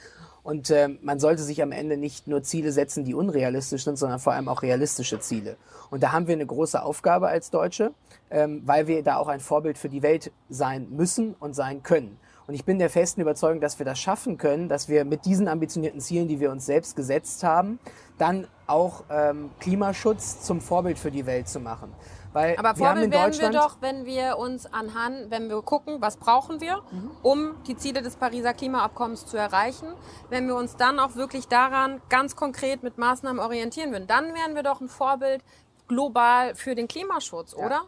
Und 0.44 0.70
äh, 0.70 0.90
man 1.02 1.20
sollte 1.20 1.44
sich 1.44 1.62
am 1.62 1.72
Ende 1.72 1.98
nicht 1.98 2.28
nur 2.28 2.44
Ziele 2.44 2.72
setzen, 2.72 3.06
die 3.06 3.14
unrealistisch 3.14 3.84
sind, 3.84 3.98
sondern 3.98 4.20
vor 4.20 4.34
allem 4.34 4.48
auch 4.48 4.62
realistische 4.62 5.20
Ziele. 5.20 5.58
Und 5.90 6.04
da 6.04 6.12
haben 6.12 6.28
wir 6.28 6.36
eine 6.36 6.46
große 6.46 6.82
Aufgabe 6.82 7.28
als 7.28 7.50
Deutsche, 7.52 7.92
ähm, 8.30 8.62
weil 8.66 8.88
wir 8.88 9.04
da 9.04 9.18
auch 9.18 9.28
ein 9.28 9.40
Vorbild 9.40 9.78
für 9.78 9.90
die 9.90 10.02
Welt 10.02 10.32
sein 10.50 10.88
müssen 10.92 11.36
und 11.40 11.54
sein 11.54 11.84
können. 11.84 12.18
Und 12.48 12.56
ich 12.56 12.66
bin 12.66 12.80
der 12.80 12.90
festen 12.90 13.22
Überzeugung, 13.22 13.62
dass 13.62 13.78
wir 13.78 13.86
das 13.86 14.00
schaffen 14.00 14.40
können, 14.40 14.70
dass 14.70 14.90
wir 14.90 15.06
mit 15.06 15.26
diesen 15.26 15.48
ambitionierten 15.48 16.02
Zielen, 16.02 16.28
die 16.28 16.40
wir 16.40 16.50
uns 16.50 16.66
selbst 16.66 16.96
gesetzt 16.96 17.44
haben, 17.44 17.78
dann 18.18 18.48
auch 18.66 19.04
ähm, 19.12 19.52
Klimaschutz 19.60 20.42
zum 20.42 20.60
Vorbild 20.60 20.98
für 20.98 21.12
die 21.12 21.28
Welt 21.28 21.48
zu 21.48 21.60
machen. 21.60 21.94
Weil 22.34 22.56
Aber 22.58 22.76
Vorbild 22.76 23.12
werden 23.12 23.40
wir 23.40 23.50
doch, 23.50 23.78
wenn 23.82 24.06
wir 24.06 24.38
uns 24.38 24.72
anhand, 24.72 25.32
wenn 25.32 25.50
wir 25.50 25.62
gucken, 25.62 25.98
was 26.00 26.18
brauchen 26.18 26.62
wir, 26.62 26.84
mhm. 26.92 27.12
um 27.24 27.56
die 27.68 27.76
Ziele 27.76 28.02
des 28.02 28.16
Pariser 28.16 28.54
Klimaabkommens 28.54 29.26
zu 29.26 29.38
erreichen, 29.38 29.88
wenn 30.30 30.48
wir 30.48 30.56
uns 30.56 30.76
dann 30.76 31.00
auch 31.00 31.16
wirklich 31.16 31.48
daran 31.48 32.02
ganz 32.10 32.36
konkret 32.36 32.84
mit 32.84 32.98
Maßnahmen 32.98 33.40
orientieren 33.40 33.92
würden, 33.92 34.08
dann 34.08 34.36
wären 34.36 34.54
wir 34.54 34.64
doch 34.64 34.80
ein 34.80 34.90
Vorbild 34.90 35.44
global 35.88 36.54
für 36.56 36.76
den 36.76 36.88
Klimaschutz, 36.88 37.56
ja. 37.58 37.66
oder? 37.66 37.82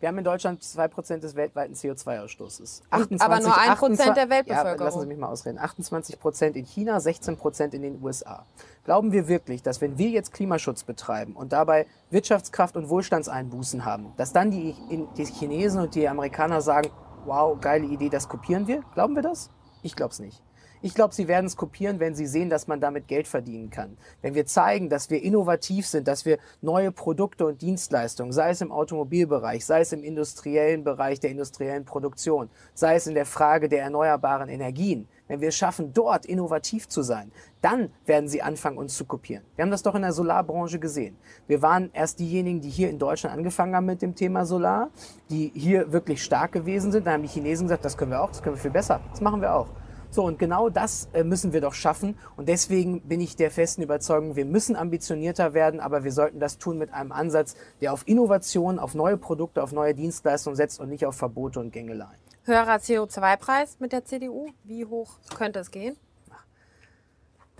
Wir 0.00 0.08
haben 0.08 0.16
in 0.16 0.24
Deutschland 0.24 0.62
2% 0.62 1.18
des 1.18 1.34
weltweiten 1.36 1.74
CO2-Ausstoßes. 1.74 2.82
Aber 2.90 3.40
nur 3.40 3.52
1% 3.52 4.14
der 4.14 4.30
Weltbevölkerung. 4.30 4.78
Ja, 4.78 4.84
lassen 4.84 5.00
Sie 5.00 5.06
mich 5.06 5.18
mal 5.18 5.28
ausreden. 5.28 5.58
28% 5.58 6.52
in 6.54 6.64
China, 6.64 6.96
16% 6.96 7.74
in 7.74 7.82
den 7.82 8.02
USA. 8.02 8.46
Glauben 8.84 9.12
wir 9.12 9.28
wirklich, 9.28 9.62
dass 9.62 9.82
wenn 9.82 9.98
wir 9.98 10.08
jetzt 10.08 10.32
Klimaschutz 10.32 10.84
betreiben 10.84 11.36
und 11.36 11.52
dabei 11.52 11.86
Wirtschaftskraft 12.08 12.76
und 12.76 12.88
Wohlstandseinbußen 12.88 13.84
haben, 13.84 14.14
dass 14.16 14.32
dann 14.32 14.50
die, 14.50 14.74
die 15.18 15.24
Chinesen 15.26 15.82
und 15.82 15.94
die 15.94 16.08
Amerikaner 16.08 16.62
sagen, 16.62 16.90
wow, 17.26 17.60
geile 17.60 17.86
Idee, 17.86 18.08
das 18.08 18.26
kopieren 18.26 18.66
wir? 18.66 18.82
Glauben 18.94 19.14
wir 19.14 19.22
das? 19.22 19.50
Ich 19.82 19.96
glaube 19.96 20.12
es 20.12 20.18
nicht. 20.18 20.42
Ich 20.82 20.94
glaube, 20.94 21.14
sie 21.14 21.28
werden 21.28 21.44
es 21.44 21.56
kopieren, 21.56 22.00
wenn 22.00 22.14
sie 22.14 22.26
sehen, 22.26 22.48
dass 22.48 22.66
man 22.66 22.80
damit 22.80 23.06
Geld 23.06 23.28
verdienen 23.28 23.68
kann. 23.68 23.98
Wenn 24.22 24.34
wir 24.34 24.46
zeigen, 24.46 24.88
dass 24.88 25.10
wir 25.10 25.22
innovativ 25.22 25.86
sind, 25.86 26.08
dass 26.08 26.24
wir 26.24 26.38
neue 26.62 26.90
Produkte 26.90 27.44
und 27.44 27.60
Dienstleistungen, 27.60 28.32
sei 28.32 28.50
es 28.50 28.62
im 28.62 28.72
Automobilbereich, 28.72 29.66
sei 29.66 29.80
es 29.80 29.92
im 29.92 30.02
industriellen 30.02 30.82
Bereich 30.82 31.20
der 31.20 31.32
industriellen 31.32 31.84
Produktion, 31.84 32.48
sei 32.72 32.94
es 32.94 33.06
in 33.06 33.14
der 33.14 33.26
Frage 33.26 33.68
der 33.68 33.82
erneuerbaren 33.82 34.48
Energien, 34.48 35.06
wenn 35.28 35.42
wir 35.42 35.48
es 35.48 35.56
schaffen, 35.56 35.92
dort 35.92 36.24
innovativ 36.24 36.88
zu 36.88 37.02
sein, 37.02 37.30
dann 37.60 37.92
werden 38.06 38.28
sie 38.28 38.40
anfangen, 38.40 38.78
uns 38.78 38.96
zu 38.96 39.04
kopieren. 39.04 39.44
Wir 39.56 39.64
haben 39.64 39.70
das 39.70 39.82
doch 39.82 39.94
in 39.94 40.02
der 40.02 40.12
Solarbranche 40.12 40.78
gesehen. 40.78 41.16
Wir 41.46 41.60
waren 41.60 41.90
erst 41.92 42.18
diejenigen, 42.20 42.62
die 42.62 42.70
hier 42.70 42.88
in 42.88 42.98
Deutschland 42.98 43.36
angefangen 43.36 43.76
haben 43.76 43.86
mit 43.86 44.00
dem 44.00 44.14
Thema 44.14 44.46
Solar, 44.46 44.88
die 45.28 45.52
hier 45.54 45.92
wirklich 45.92 46.24
stark 46.24 46.52
gewesen 46.52 46.90
sind. 46.90 47.06
Dann 47.06 47.14
haben 47.14 47.22
die 47.22 47.28
Chinesen 47.28 47.66
gesagt, 47.66 47.84
das 47.84 47.98
können 47.98 48.12
wir 48.12 48.22
auch, 48.22 48.30
das 48.30 48.42
können 48.42 48.56
wir 48.56 48.62
viel 48.62 48.70
besser, 48.70 49.00
das 49.10 49.20
machen 49.20 49.42
wir 49.42 49.54
auch. 49.54 49.68
So, 50.10 50.24
und 50.24 50.38
genau 50.38 50.68
das 50.68 51.08
äh, 51.12 51.22
müssen 51.22 51.52
wir 51.52 51.60
doch 51.60 51.74
schaffen. 51.74 52.18
Und 52.36 52.48
deswegen 52.48 53.00
bin 53.02 53.20
ich 53.20 53.36
der 53.36 53.50
festen 53.50 53.82
Überzeugung, 53.82 54.34
wir 54.34 54.44
müssen 54.44 54.74
ambitionierter 54.74 55.54
werden, 55.54 55.78
aber 55.78 56.02
wir 56.02 56.12
sollten 56.12 56.40
das 56.40 56.58
tun 56.58 56.78
mit 56.78 56.92
einem 56.92 57.12
Ansatz, 57.12 57.54
der 57.80 57.92
auf 57.92 58.06
Innovation, 58.06 58.78
auf 58.78 58.94
neue 58.94 59.16
Produkte, 59.16 59.62
auf 59.62 59.72
neue 59.72 59.94
Dienstleistungen 59.94 60.56
setzt 60.56 60.80
und 60.80 60.88
nicht 60.88 61.06
auf 61.06 61.16
Verbote 61.16 61.60
und 61.60 61.72
Gängeleien. 61.72 62.18
Höherer 62.44 62.76
CO2-Preis 62.76 63.76
mit 63.78 63.92
der 63.92 64.04
CDU. 64.04 64.48
Wie 64.64 64.84
hoch 64.84 65.18
könnte 65.36 65.60
es 65.60 65.70
gehen? 65.70 65.96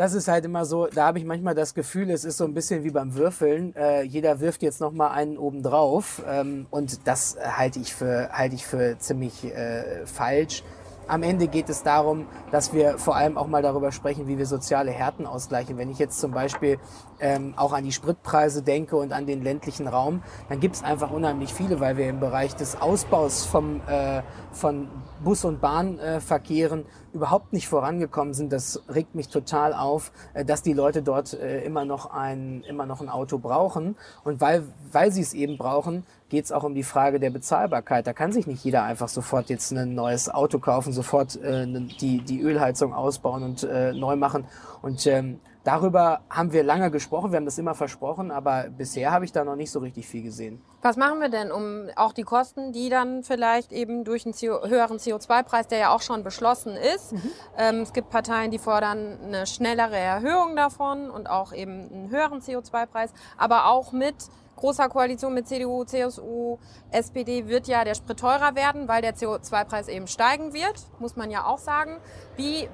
das 0.01 0.15
ist 0.15 0.29
halt 0.29 0.47
immer 0.47 0.65
so, 0.65 0.87
da 0.87 1.05
habe 1.05 1.19
ich 1.19 1.27
manchmal 1.27 1.55
das 1.55 1.75
Gefühl, 1.75 2.11
es 2.11 2.25
ist 2.25 2.39
so 2.39 2.45
ein 2.45 2.55
bisschen 2.55 2.85
wie 2.85 2.91
beim 2.91 3.17
Würfeln. 3.17 3.77
Äh, 3.77 4.01
jeder 4.01 4.41
wirft 4.41 4.63
jetzt 4.63 4.81
noch 4.81 4.93
mal 4.93 5.11
einen 5.11 5.37
oben 5.37 5.63
drauf 5.63 6.23
ähm, 6.27 6.67
und 6.71 7.07
das 7.07 7.37
halte 7.39 7.81
ich 7.81 7.95
für 7.95 8.31
halte 8.33 8.55
ich 8.55 8.67
für 8.67 8.97
ziemlich 8.99 9.45
äh, 9.45 10.07
falsch. 10.07 10.65
Am 11.11 11.25
Ende 11.25 11.49
geht 11.49 11.69
es 11.69 11.83
darum, 11.83 12.27
dass 12.53 12.73
wir 12.73 12.97
vor 12.97 13.17
allem 13.17 13.37
auch 13.37 13.49
mal 13.49 13.63
darüber 13.63 13.91
sprechen, 13.91 14.29
wie 14.29 14.39
wir 14.39 14.47
soziale 14.47 14.93
Härten 14.93 15.27
ausgleichen. 15.27 15.77
Wenn 15.77 15.91
ich 15.91 15.99
jetzt 15.99 16.21
zum 16.21 16.31
Beispiel 16.31 16.79
ähm, 17.19 17.55
auch 17.57 17.73
an 17.73 17.83
die 17.83 17.91
Spritpreise 17.91 18.63
denke 18.63 18.95
und 18.95 19.13
an 19.13 19.27
den 19.27 19.43
ländlichen 19.43 19.89
Raum, 19.89 20.23
dann 20.49 20.61
gibt 20.61 20.77
es 20.77 20.85
einfach 20.85 21.11
unheimlich 21.11 21.53
viele, 21.53 21.81
weil 21.81 21.97
wir 21.97 22.09
im 22.09 22.21
Bereich 22.21 22.55
des 22.55 22.81
Ausbaus 22.81 23.45
vom, 23.45 23.81
äh, 23.89 24.23
von 24.53 24.87
Bus- 25.25 25.45
und 25.45 25.61
Bahnverkehren 25.61 26.83
äh, 26.83 27.10
überhaupt 27.13 27.53
nicht 27.53 27.69
vorangekommen 27.69 28.35
sind. 28.35 28.53
Das 28.53 28.83
regt 28.89 29.15
mich 29.15 29.29
total 29.29 29.73
auf, 29.73 30.13
äh, 30.35 30.45
dass 30.45 30.63
die 30.63 30.73
Leute 30.73 31.03
dort 31.03 31.35
äh, 31.35 31.63
immer 31.65 31.85
noch 31.85 32.11
ein, 32.11 32.63
immer 32.65 32.87
noch 32.87 33.01
ein 33.01 33.09
Auto 33.09 33.39
brauchen. 33.39 33.97
Und 34.25 34.41
weil, 34.41 34.65
weil 34.93 35.13
sie 35.13 35.23
es 35.23 35.35
eben 35.35 35.59
brauchen, 35.59 36.05
geht 36.29 36.45
es 36.45 36.53
auch 36.53 36.65
um 36.65 36.75
die 36.75 36.83
Frage 36.83 37.21
der 37.21 37.31
Bezahlbarkeit. 37.31 38.07
Da 38.07 38.13
kann 38.13 38.33
sich 38.33 38.47
nicht 38.47 38.65
jeder 38.65 38.85
einfach 38.85 39.09
sofort 39.09 39.49
jetzt 39.51 39.73
ein 39.73 39.95
neues 39.95 40.29
Auto 40.29 40.59
kaufen, 40.59 40.93
sofort 40.93 41.37
äh, 41.37 41.67
die, 41.67 42.23
die 42.23 42.41
Ölheizung 42.41 42.95
ausbauen 42.95 43.43
und 43.43 43.67
neu 43.95 44.17
machen. 44.17 44.47
Und 44.83 45.07
ähm, 45.07 45.41
darüber 45.65 46.21
haben 46.31 46.53
wir 46.53 46.63
lange 46.63 46.91
gesprochen, 46.91 47.33
wir 47.33 47.37
haben 47.37 47.45
das 47.45 47.59
immer 47.59 47.75
versprochen, 47.75 48.31
aber 48.31 48.67
bisher 48.71 49.13
habe 49.13 49.25
ich 49.25 49.33
da 49.33 49.45
noch 49.45 49.57
nicht 49.57 49.71
so 49.71 49.81
richtig 49.81 50.07
viel 50.07 50.23
gesehen. 50.23 50.63
Was 50.83 50.97
machen 50.97 51.21
wir 51.21 51.29
denn, 51.29 51.53
um 51.53 51.89
auch 51.97 52.13
die 52.13 52.23
Kosten, 52.23 52.73
die 52.73 52.89
dann 52.89 53.23
vielleicht 53.23 53.73
eben 53.73 54.05
durch 54.05 54.25
einen 54.25 54.35
CO 54.35 54.67
höheren 54.67 54.99
CO2-Preis, 54.99 55.69
der 55.69 55.79
ja 55.79 55.95
auch 55.95 56.03
schon 56.03 56.23
beschlossen 56.25 56.77
ist, 56.77 57.13
mhm. 57.13 57.23
ähm, 57.59 57.81
es 57.83 57.93
gibt 57.93 58.11
Parteien, 58.11 58.51
die 58.51 58.59
fordern 58.59 59.19
eine 59.23 59.47
schnellere 59.47 59.97
Erhöhung 59.97 60.57
davon 60.57 61.11
und 61.11 61.29
auch 61.29 61.53
eben 61.53 61.91
einen 61.93 62.11
höheren 62.11 62.41
CO2-Preis, 62.41 63.13
aber 63.37 63.67
auch 63.67 63.93
mit 63.93 64.15
großer 64.61 64.89
Koalition 64.89 65.35
mit 65.35 65.49
CDU, 65.49 65.85
CSU, 65.85 66.59
SPD 66.91 67.49
wird 67.49 67.67
ja 67.67 67.85
der 67.85 67.95
Sprit 67.95 68.21
teurer 68.21 68.55
werden, 68.55 68.89
weil 68.89 69.03
der 69.03 69.15
CO2-Preis 69.15 69.89
eben 69.89 70.07
steigen 70.07 70.53
wird, 70.53 70.87
muss 70.99 71.17
man 71.17 71.31
ja 71.31 71.47
auch 71.47 71.59
sagen. 71.59 71.97
Wie 72.37 72.69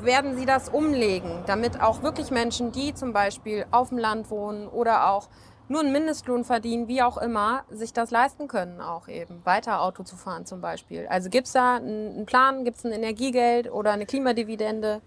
werden 0.00 0.36
Sie 0.36 0.46
das 0.46 0.68
umlegen, 0.68 1.42
damit 1.46 1.80
auch 1.80 2.02
wirklich 2.02 2.30
Menschen, 2.30 2.72
die 2.72 2.94
zum 2.94 3.12
Beispiel 3.12 3.66
auf 3.70 3.90
dem 3.90 3.98
Land 3.98 4.30
wohnen 4.30 4.68
oder 4.68 5.10
auch 5.10 5.28
nur 5.68 5.80
einen 5.80 5.92
Mindestlohn 5.92 6.44
verdienen, 6.44 6.88
wie 6.88 7.02
auch 7.02 7.16
immer, 7.16 7.64
sich 7.70 7.92
das 7.92 8.10
leisten 8.10 8.48
können, 8.48 8.80
auch 8.80 9.08
eben 9.08 9.44
weiter 9.46 9.80
Auto 9.80 10.02
zu 10.02 10.16
fahren 10.16 10.44
zum 10.44 10.60
Beispiel. 10.60 11.06
Also 11.08 11.30
gibt 11.30 11.46
es 11.46 11.54
da 11.54 11.76
einen 11.76 12.26
Plan, 12.26 12.64
gibt 12.64 12.76
es 12.78 12.84
ein 12.84 12.92
Energiegeld 12.92 13.70
oder 13.72 13.92
eine 13.92 14.06
Klimadividende? 14.06 15.00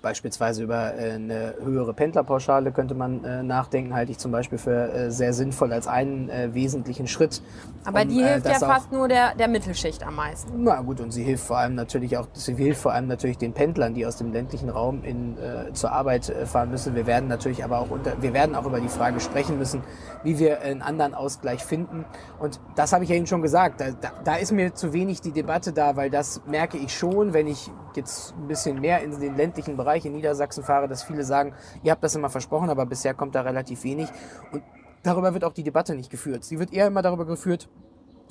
Beispielsweise 0.00 0.62
über 0.62 0.94
äh, 0.94 1.12
eine 1.12 1.54
höhere 1.62 1.94
Pendlerpauschale 1.94 2.72
könnte 2.72 2.94
man 2.94 3.24
äh, 3.24 3.42
nachdenken, 3.42 3.94
halte 3.94 4.12
ich 4.12 4.18
zum 4.18 4.32
Beispiel 4.32 4.58
für 4.58 4.92
äh, 4.92 5.10
sehr 5.10 5.32
sinnvoll 5.32 5.72
als 5.72 5.86
einen 5.86 6.28
äh, 6.28 6.54
wesentlichen 6.54 7.06
Schritt. 7.06 7.42
Aber 7.84 8.02
um, 8.02 8.08
die 8.08 8.22
hilft 8.22 8.46
ja 8.46 8.54
fast 8.54 8.92
nur 8.92 9.08
der, 9.08 9.34
der 9.34 9.48
Mittelschicht 9.48 10.06
am 10.06 10.16
meisten. 10.16 10.62
Na 10.62 10.80
gut, 10.80 11.00
und 11.00 11.10
sie 11.10 11.24
hilft 11.24 11.44
vor 11.44 11.58
allem 11.58 11.74
natürlich 11.74 12.16
auch, 12.16 12.28
sie 12.32 12.54
hilft 12.54 12.80
vor 12.80 12.92
allem 12.92 13.06
natürlich 13.08 13.38
den 13.38 13.52
Pendlern, 13.52 13.94
die 13.94 14.06
aus 14.06 14.16
dem 14.16 14.32
ländlichen 14.32 14.70
Raum 14.70 15.02
in, 15.04 15.36
äh, 15.38 15.72
zur 15.72 15.92
Arbeit 15.92 16.28
äh, 16.28 16.46
fahren 16.46 16.70
müssen. 16.70 16.94
Wir 16.94 17.06
werden 17.06 17.28
natürlich 17.28 17.64
aber 17.64 17.78
auch 17.78 17.90
unter, 17.90 18.20
wir 18.22 18.32
werden 18.32 18.54
auch 18.54 18.66
über 18.66 18.80
die 18.80 18.88
Frage 18.88 19.20
sprechen 19.20 19.58
müssen, 19.58 19.82
wie 20.22 20.38
wir 20.38 20.60
einen 20.60 20.82
anderen 20.82 21.14
Ausgleich 21.14 21.64
finden. 21.64 22.04
Und 22.38 22.60
das 22.76 22.92
habe 22.92 23.04
ich 23.04 23.10
ja 23.10 23.16
Ihnen 23.16 23.26
schon 23.26 23.42
gesagt. 23.42 23.80
Da, 23.80 23.90
da, 23.90 24.12
da 24.24 24.36
ist 24.36 24.52
mir 24.52 24.74
zu 24.74 24.92
wenig 24.92 25.20
die 25.20 25.32
Debatte 25.32 25.72
da, 25.72 25.96
weil 25.96 26.10
das 26.10 26.42
merke 26.46 26.78
ich 26.78 26.96
schon, 26.96 27.32
wenn 27.32 27.46
ich 27.46 27.70
jetzt 27.96 28.34
ein 28.36 28.48
bisschen 28.48 28.80
mehr 28.80 29.02
in 29.02 29.18
den 29.18 29.36
ländlichen 29.36 29.76
Bereich 29.76 30.04
in 30.04 30.12
Niedersachsen 30.12 30.64
fahre, 30.64 30.88
dass 30.88 31.02
viele 31.02 31.24
sagen, 31.24 31.54
ihr 31.82 31.92
habt 31.92 32.02
das 32.02 32.14
immer 32.14 32.30
versprochen, 32.30 32.70
aber 32.70 32.86
bisher 32.86 33.14
kommt 33.14 33.34
da 33.34 33.42
relativ 33.42 33.84
wenig. 33.84 34.08
Und 34.52 34.62
darüber 35.02 35.34
wird 35.34 35.44
auch 35.44 35.52
die 35.52 35.62
Debatte 35.62 35.94
nicht 35.94 36.10
geführt. 36.10 36.44
Sie 36.44 36.58
wird 36.58 36.72
eher 36.72 36.86
immer 36.86 37.02
darüber 37.02 37.26
geführt, 37.26 37.68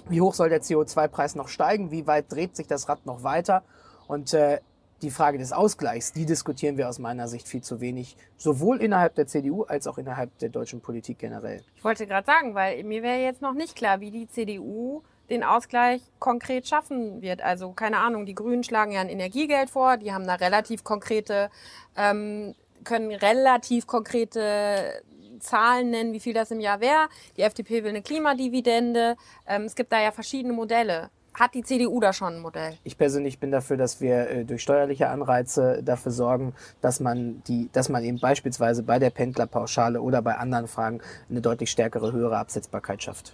wie 0.10 0.22
hoch 0.22 0.34
soll 0.34 0.50
der 0.50 0.62
CO2-Preis 0.62 1.36
noch 1.36 1.48
steigen, 1.48 1.92
wie 1.92 2.08
weit 2.08 2.32
dreht 2.32 2.56
sich 2.56 2.68
das 2.68 2.90
Rad 2.90 3.06
noch 3.06 3.24
weiter. 3.24 3.64
Und 4.08 4.34
äh, 4.34 4.60
die 5.02 5.12
Frage 5.12 5.38
des 5.38 5.52
Ausgleichs, 5.52 6.14
die 6.14 6.26
diskutieren 6.26 6.78
wir 6.78 6.88
aus 6.88 7.00
meiner 7.00 7.28
Sicht 7.28 7.48
viel 7.48 7.62
zu 7.62 7.82
wenig, 7.82 8.18
sowohl 8.38 8.82
innerhalb 8.82 9.16
der 9.16 9.28
CDU 9.28 9.64
als 9.64 9.88
auch 9.88 9.98
innerhalb 9.98 10.38
der 10.40 10.50
deutschen 10.50 10.82
Politik 10.82 11.20
generell. 11.20 11.64
Ich 11.76 11.84
wollte 11.84 12.06
gerade 12.06 12.26
sagen, 12.26 12.56
weil 12.56 12.84
mir 12.84 13.02
wäre 13.02 13.20
jetzt 13.20 13.42
noch 13.42 13.54
nicht 13.54 13.76
klar, 13.76 14.00
wie 14.00 14.12
die 14.12 14.28
CDU 14.28 15.02
den 15.32 15.44
Ausgleich 15.44 16.02
konkret 16.20 16.68
schaffen 16.68 17.22
wird. 17.22 17.42
Also 17.42 17.72
keine 17.72 17.98
Ahnung, 17.98 18.26
die 18.26 18.36
Grünen 18.36 18.64
schlagen 18.64 18.92
ja 18.92 19.02
ein 19.02 19.10
Energiegeld 19.10 19.70
vor, 19.70 19.98
die 19.98 20.14
haben 20.14 20.28
da 20.28 20.36
relativ 20.36 20.84
konkrete, 20.84 21.50
ähm, 21.98 22.54
können 22.84 23.12
relativ 23.12 23.88
konkrete 23.88 25.02
Zahlen 25.40 25.90
nennen, 25.90 26.14
wie 26.14 26.20
viel 26.20 26.34
das 26.34 26.52
im 26.52 26.60
Jahr 26.60 26.82
wäre. 26.82 27.08
Die 27.38 27.42
FDP 27.42 27.84
will 27.84 27.90
eine 27.90 28.02
Klimadividende. 28.02 29.16
Ähm, 29.48 29.64
es 29.64 29.76
gibt 29.76 29.92
da 29.92 30.02
ja 30.02 30.12
verschiedene 30.12 30.54
Modelle. 30.54 31.10
Hat 31.34 31.54
die 31.54 31.64
CDU 31.64 32.02
da 32.02 32.12
schon 32.12 32.36
ein 32.36 32.40
Modell? 32.42 32.78
Ich 32.84 32.98
persönlich 32.98 33.40
bin 33.40 33.52
dafür, 33.52 33.78
dass 33.78 34.02
wir 34.02 34.30
äh, 34.30 34.44
durch 34.44 34.62
steuerliche 34.62 35.08
Anreize 35.08 35.82
dafür 35.82 36.12
sorgen, 36.12 36.54
dass 36.82 37.00
man 37.00 37.42
die, 37.48 37.70
dass 37.72 37.88
man 37.88 38.04
eben 38.04 38.20
beispielsweise 38.20 38.84
bei 38.84 39.00
der 39.00 39.12
Pendlerpauschale 39.12 40.02
oder 40.02 40.22
bei 40.22 40.36
anderen 40.36 40.68
Fragen 40.68 41.00
eine 41.30 41.40
deutlich 41.40 41.72
stärkere, 41.72 42.12
höhere 42.12 42.38
Absetzbarkeit 42.38 43.02
schafft. 43.02 43.34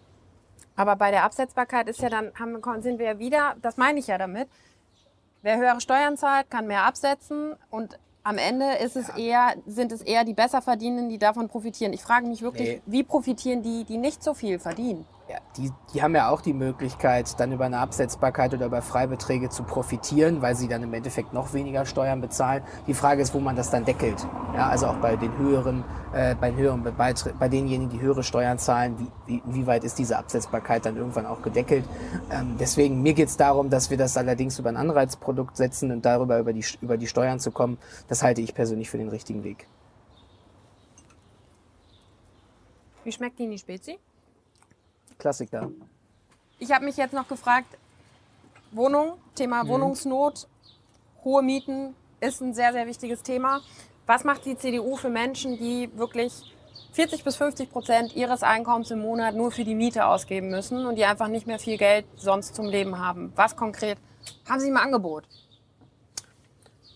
Aber 0.78 0.96
bei 0.96 1.12
der 1.12 1.24
Absetzbarkeit 1.24 1.90
ist 1.90 2.02
ja 2.02 2.10
dann, 2.10 2.32
haben, 2.40 2.82
sind 2.82 3.00
wir 3.00 3.08
ja 3.08 3.20
wieder, 3.20 3.56
das 3.62 3.76
meine 3.76 4.00
ich 4.00 4.08
ja 4.08 4.18
damit, 4.18 4.48
wer 5.42 5.58
höhere 5.58 5.82
Steuern 5.82 6.16
zahlt, 6.16 6.50
kann 6.50 6.68
mehr 6.68 6.84
absetzen 6.84 7.56
und 7.70 8.00
am 8.24 8.38
Ende 8.38 8.74
ist 8.84 8.96
es 8.96 9.10
eher, 9.10 9.56
sind 9.66 9.92
es 9.92 10.02
eher 10.02 10.24
die 10.24 10.34
Besserverdienenden, 10.34 11.10
die 11.10 11.18
davon 11.18 11.48
profitieren. 11.48 11.94
Ich 11.94 12.02
frage 12.02 12.28
mich 12.28 12.42
wirklich, 12.42 12.68
nee. 12.68 12.82
wie 12.86 13.04
profitieren 13.04 13.64
die, 13.64 13.86
die 13.86 13.98
nicht 13.98 14.22
so 14.22 14.34
viel 14.34 14.60
verdienen? 14.60 15.06
Ja, 15.30 15.40
die, 15.58 15.72
die 15.94 16.02
haben 16.02 16.16
ja 16.16 16.30
auch 16.30 16.40
die 16.40 16.54
Möglichkeit, 16.54 17.38
dann 17.38 17.52
über 17.52 17.66
eine 17.66 17.80
Absetzbarkeit 17.80 18.54
oder 18.54 18.68
über 18.68 18.82
Freibeträge 18.82 19.50
zu 19.50 19.64
profitieren, 19.64 20.42
weil 20.42 20.56
sie 20.56 20.70
dann 20.70 20.84
im 20.84 20.94
Endeffekt 20.94 21.34
noch 21.34 21.54
weniger 21.54 21.86
Steuern 21.86 22.22
bezahlen. 22.22 22.64
Die 22.88 22.94
Frage 22.94 23.22
ist, 23.22 23.34
wo 23.34 23.40
man 23.40 23.58
das 23.58 23.70
dann 23.70 23.84
deckelt. 23.84 24.26
Ja, 24.56 24.70
also 24.70 24.88
auch 24.88 24.96
bei 24.96 25.18
den 25.18 25.38
höheren, 25.38 25.84
äh, 26.14 26.34
bei, 26.36 26.52
den 26.52 26.60
höheren 26.60 26.82
Beitritt, 26.96 27.38
bei 27.40 27.50
denjenigen, 27.50 27.90
die 27.90 28.00
höhere 28.00 28.24
Steuern 28.24 28.58
zahlen, 28.58 28.96
wie, 29.00 29.34
wie, 29.34 29.44
wie 29.46 29.68
weit 29.68 29.84
ist 29.84 30.00
diese 30.00 30.18
Absetzbarkeit 30.18 30.86
dann 30.86 30.96
irgendwann 30.96 31.26
auch 31.26 31.42
gedeckelt. 31.42 31.84
Ähm, 32.32 32.56
deswegen, 32.58 33.02
mir 33.02 33.14
geht 33.14 33.28
es 33.28 33.36
darum, 33.36 33.70
dass 33.70 33.90
wir 33.90 33.98
das 33.98 34.16
allerdings 34.16 34.58
über 34.60 34.70
ein 34.70 34.78
Anreizprodukt 34.78 35.58
setzen 35.58 35.92
und 35.92 36.06
darüber 36.06 36.40
über 36.40 36.54
die, 36.54 36.64
über 36.80 36.96
die 36.96 37.08
Steuern 37.08 37.42
zu 37.42 37.52
kommen. 37.52 37.78
Das 38.08 38.24
halte 38.24 38.40
ich 38.40 38.56
persönlich 38.56 38.90
für 38.90 38.98
den 38.98 39.10
richtigen 39.10 39.44
Weg. 39.44 39.68
Wie 43.04 43.12
schmeckt 43.12 43.40
die 43.40 43.58
Spezi? 43.58 44.00
Klassiker. 45.18 45.72
Ich 46.60 46.72
habe 46.72 46.86
mich 46.86 46.98
jetzt 46.98 47.14
noch 47.14 47.28
gefragt, 47.28 47.78
Wohnung, 48.72 49.14
Thema 49.36 49.64
mhm. 49.64 49.70
Wohnungsnot, 49.70 50.48
hohe 51.24 51.44
Mieten 51.44 51.96
ist 52.20 52.42
ein 52.42 52.54
sehr, 52.54 52.74
sehr 52.74 52.88
wichtiges 52.88 53.22
Thema. 53.22 53.62
Was 54.06 54.24
macht 54.24 54.46
die 54.46 54.58
CDU 54.58 54.96
für 54.96 55.10
Menschen, 55.10 55.58
die 55.58 55.90
wirklich 55.96 56.34
40 56.94 57.24
bis 57.24 57.36
50 57.36 57.72
Prozent 57.72 58.16
ihres 58.16 58.42
Einkommens 58.42 58.90
im 58.92 59.00
Monat 59.00 59.36
nur 59.36 59.52
für 59.52 59.64
die 59.64 59.76
Miete 59.76 60.06
ausgeben 60.06 60.50
müssen 60.50 60.86
und 60.86 60.96
die 60.96 61.06
einfach 61.06 61.28
nicht 61.28 61.46
mehr 61.46 61.60
viel 61.60 61.78
Geld 61.78 62.06
sonst 62.16 62.56
zum 62.56 62.66
Leben 62.66 62.98
haben? 62.98 63.32
Was 63.36 63.56
konkret 63.56 63.98
haben 64.50 64.60
Sie 64.60 64.70
im 64.70 64.78
Angebot? 64.78 65.26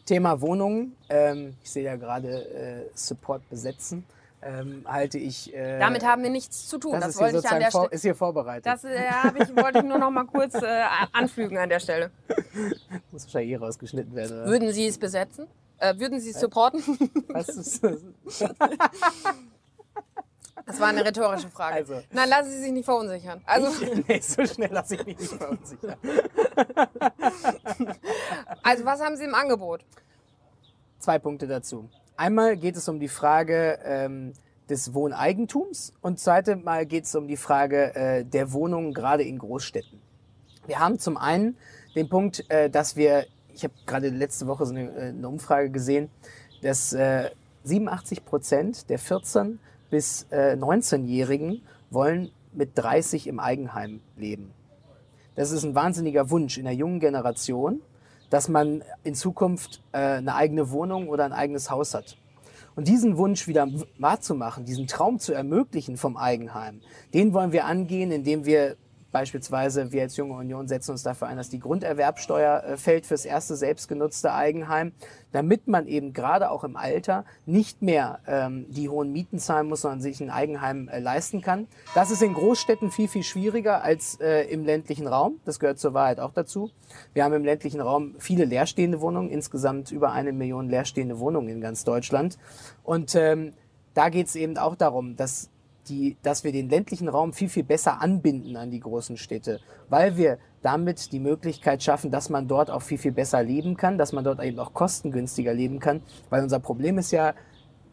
Thema 0.06 0.42
Wohnungen. 0.42 0.96
Ähm, 1.10 1.56
ich 1.64 1.70
sehe 1.70 1.84
ja 1.84 1.96
gerade 1.96 2.30
äh, 2.30 2.90
Support 2.96 3.48
besetzen 3.50 4.06
ähm, 4.44 4.86
halte 4.88 5.18
ich. 5.18 5.54
Äh, 5.54 5.80
Damit 5.80 6.06
haben 6.06 6.24
wir 6.24 6.30
nichts 6.30 6.68
zu 6.68 6.78
tun. 6.78 6.94
Das, 6.94 7.02
das 7.02 7.20
wollte 7.20 7.38
ich 7.40 7.50
an 7.50 7.60
der 7.60 7.70
Stelle. 7.70 7.90
Ist 7.92 8.02
hier 8.02 8.16
vorbereitet. 8.16 8.66
Das 8.66 8.84
äh, 8.84 9.04
ich, 9.40 9.56
wollte 9.56 9.80
ich 9.80 9.86
nur 9.86 10.00
noch 10.00 10.10
mal 10.10 10.26
kurz 10.26 10.56
äh, 10.56 10.84
anfügen 11.12 11.58
an 11.58 11.70
der 11.70 11.80
Stelle. 11.80 12.12
Muss 13.12 13.26
wahrscheinlich 13.26 13.52
eh 13.52 13.56
rausgeschnitten 13.58 14.16
werden. 14.16 14.42
Oder? 14.42 14.48
Würden 14.48 14.72
Sie 14.74 14.88
es 14.88 14.98
besetzen? 14.98 15.48
Äh, 15.78 15.98
würden 15.98 16.20
Sie 16.20 16.32
es 16.32 16.40
supporten? 16.40 16.82
Was 17.30 17.50
ist 17.50 17.84
das? 17.84 18.00
Das 20.64 20.80
war 20.80 20.90
eine 20.90 21.04
rhetorische 21.04 21.50
Frage. 21.50 21.78
Also, 21.78 22.04
Nein, 22.12 22.30
lassen 22.30 22.52
Sie 22.52 22.62
sich 22.62 22.72
nicht 22.72 22.86
verunsichern. 22.86 23.42
Also, 23.46 23.84
ich, 23.84 24.08
nee, 24.08 24.20
so 24.20 24.46
schnell 24.46 24.72
lasse 24.72 24.94
ich 24.94 25.06
mich 25.06 25.20
nicht 25.20 25.34
verunsichern. 25.34 25.96
Also, 28.62 28.86
was 28.86 29.02
haben 29.02 29.18
Sie 29.18 29.24
im 29.24 29.34
Angebot? 29.34 29.84
Zwei 31.00 31.18
Punkte 31.18 31.48
dazu. 31.48 31.90
Einmal 32.22 32.56
geht 32.56 32.78
es 32.78 32.88
um 32.88 33.00
die 33.00 33.08
Frage 33.08 33.80
ähm, 33.84 34.34
des 34.70 34.94
Wohneigentums 34.94 35.92
und 36.02 36.20
zweite 36.20 36.56
Mal 36.56 36.86
geht 36.86 37.06
es 37.06 37.16
um 37.16 37.28
die 37.28 37.36
Frage 37.36 37.96
äh, 37.96 38.24
der 38.24 38.54
Wohnungen 38.54 38.94
gerade 38.94 39.24
in 39.24 39.40
Großstädten. 39.40 40.00
Wir 40.68 40.78
haben 40.78 41.00
zum 41.00 41.18
einen 41.18 41.58
den 41.96 42.10
Punkt, 42.10 42.46
äh, 42.52 42.70
dass 42.70 42.96
wir 42.96 43.26
ich 43.52 43.64
habe 43.64 43.74
gerade 43.88 44.10
letzte 44.10 44.46
Woche 44.46 44.68
so 44.68 44.76
eine, 44.76 44.92
äh, 44.92 45.08
eine 45.08 45.28
Umfrage 45.28 45.72
gesehen, 45.72 46.12
dass 46.62 46.94
äh, 46.94 47.32
87 47.64 48.24
Prozent 48.24 48.92
der 48.92 49.00
14 49.00 49.58
bis 49.90 50.28
äh, 50.30 50.56
19-Jährigen 50.56 51.64
wollen 51.90 52.30
mit 52.54 52.74
30 52.76 53.26
im 53.26 53.40
Eigenheim 53.40 54.00
leben. 54.16 54.52
Das 55.34 55.50
ist 55.50 55.64
ein 55.64 55.74
wahnsinniger 55.74 56.30
Wunsch 56.30 56.60
in 56.60 56.66
der 56.66 56.76
jungen 56.76 57.00
Generation, 57.00 57.82
dass 58.32 58.48
man 58.50 58.84
in 59.04 59.14
Zukunft 59.14 59.84
äh, 59.92 59.98
eine 59.98 60.34
eigene 60.34 60.72
Wohnung 60.72 61.10
oder 61.10 61.26
ein 61.26 61.34
eigenes 61.34 61.70
Haus 61.70 61.94
hat. 61.94 62.18
Und 62.76 62.88
diesen 62.88 63.18
Wunsch 63.18 63.48
wieder 63.48 63.68
wahrzumachen, 64.00 64.66
diesen 64.66 64.88
Traum 64.88 65.20
zu 65.20 65.34
ermöglichen 65.34 65.98
vom 65.98 66.18
Eigenheim, 66.18 66.80
den 67.14 67.34
wollen 67.34 67.52
wir 67.52 67.66
angehen, 67.66 68.12
indem 68.12 68.46
wir 68.46 68.78
Beispielsweise 69.12 69.92
wir 69.92 70.04
als 70.04 70.18
Junge 70.18 70.36
Union 70.36 70.68
setzen 70.68 70.92
uns 70.92 71.04
dafür 71.04 71.28
ein, 71.28 71.38
dass 71.38 71.50
die 71.50 71.60
Grunderwerbsteuer 71.60 72.64
äh, 72.64 72.78
fällt 72.78 73.06
fürs 73.06 73.26
erste 73.26 73.56
selbstgenutzte 73.56 74.34
Eigenheim, 74.34 74.94
damit 75.32 75.68
man 75.68 75.88
eben 75.88 76.14
gerade 76.14 76.50
auch 76.50 76.64
im 76.64 76.76
Alter 76.76 77.26
nicht 77.46 77.82
mehr 77.82 78.20
ähm, 78.26 78.66
die 78.70 78.90
hohen 78.90 79.12
Mieten 79.12 79.40
zahlen 79.40 79.68
muss, 79.68 79.82
sondern 79.82 80.02
sich 80.02 80.22
ein 80.22 80.30
Eigenheim 80.30 80.88
äh, 80.88 81.00
leisten 81.00 81.42
kann. 81.42 81.68
Das 81.94 82.12
ist 82.12 82.22
in 82.22 82.34
Großstädten 82.34 82.92
viel, 82.92 83.08
viel 83.08 83.24
schwieriger 83.24 83.84
als 83.84 84.20
äh, 84.22 84.44
im 84.44 84.66
ländlichen 84.66 85.08
Raum. 85.08 85.40
Das 85.46 85.60
gehört 85.60 85.80
zur 85.80 85.94
Wahrheit 85.94 86.20
auch 86.20 86.34
dazu. 86.34 86.72
Wir 87.14 87.24
haben 87.24 87.34
im 87.34 87.46
ländlichen 87.46 87.82
Raum 87.82 88.16
viele 88.20 88.46
leerstehende 88.46 89.02
Wohnungen, 89.02 89.30
insgesamt 89.30 89.92
über 89.92 90.12
eine 90.12 90.32
Million 90.32 90.70
leerstehende 90.70 91.20
Wohnungen 91.20 91.50
in 91.50 91.62
ganz 91.62 91.84
Deutschland. 91.84 92.38
Und 92.84 93.16
ähm, 93.16 93.54
da 93.94 94.10
geht 94.10 94.28
es 94.28 94.36
eben 94.36 94.58
auch 94.58 94.76
darum, 94.76 95.16
dass 95.16 95.51
die, 95.90 96.18
dass 96.22 96.44
wir 96.44 96.52
den 96.52 96.70
ländlichen 96.70 97.08
Raum 97.08 97.34
viel, 97.34 97.50
viel 97.50 97.64
besser 97.64 98.02
anbinden 98.02 98.56
an 98.56 98.72
die 98.72 98.80
großen 98.80 99.18
Städte, 99.18 99.60
weil 99.90 100.18
wir 100.18 100.38
damit 100.62 101.12
die 101.12 101.20
Möglichkeit 101.20 101.82
schaffen, 101.82 102.12
dass 102.12 102.30
man 102.30 102.48
dort 102.48 102.70
auch 102.70 102.82
viel, 102.82 102.98
viel 102.98 103.12
besser 103.12 103.44
leben 103.44 103.76
kann, 103.78 103.98
dass 103.98 104.14
man 104.14 104.24
dort 104.24 104.44
eben 104.44 104.60
auch 104.60 104.74
kostengünstiger 104.74 105.54
leben 105.54 105.80
kann, 105.80 106.02
weil 106.30 106.44
unser 106.44 106.60
Problem 106.60 106.98
ist 106.98 107.12
ja 107.12 107.34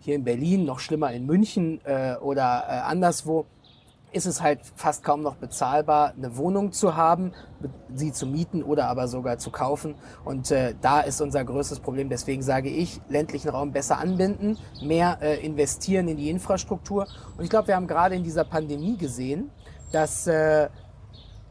hier 0.01 0.15
in 0.15 0.25
Berlin, 0.25 0.65
noch 0.65 0.79
schlimmer 0.79 1.13
in 1.13 1.27
München 1.27 1.81
äh, 1.85 2.17
oder 2.21 2.65
äh, 2.69 2.73
anderswo, 2.73 3.47
ist 4.13 4.27
es 4.27 4.41
halt 4.43 4.61
fast 4.75 5.05
kaum 5.05 5.23
noch 5.23 5.37
bezahlbar, 5.37 6.15
eine 6.17 6.37
Wohnung 6.37 6.73
zu 6.73 6.97
haben, 6.97 7.33
sie 7.95 8.13
zu 8.13 8.27
mieten 8.27 8.63
oder 8.63 8.89
aber 8.89 9.09
sogar 9.09 9.39
zu 9.39 9.51
kaufen. 9.51 9.97
Und 10.25 10.51
äh, 10.51 10.75
da 10.81 11.01
ist 11.01 11.21
unser 11.21 11.45
größtes 11.45 11.81
Problem. 11.81 12.09
Deswegen 12.09 12.43
sage 12.43 12.71
ich, 12.71 13.01
ländlichen 13.09 13.51
Raum 13.51 13.73
besser 13.73 13.99
anbinden, 13.99 14.59
mehr 14.83 15.19
äh, 15.21 15.45
investieren 15.45 16.09
in 16.09 16.17
die 16.17 16.31
Infrastruktur. 16.31 17.07
Und 17.37 17.45
ich 17.45 17.51
glaube, 17.51 17.69
wir 17.69 17.77
haben 17.77 17.87
gerade 17.87 18.15
in 18.15 18.25
dieser 18.25 18.45
Pandemie 18.45 18.97
gesehen, 18.97 19.51
dass 19.93 20.27
äh, 20.27 20.69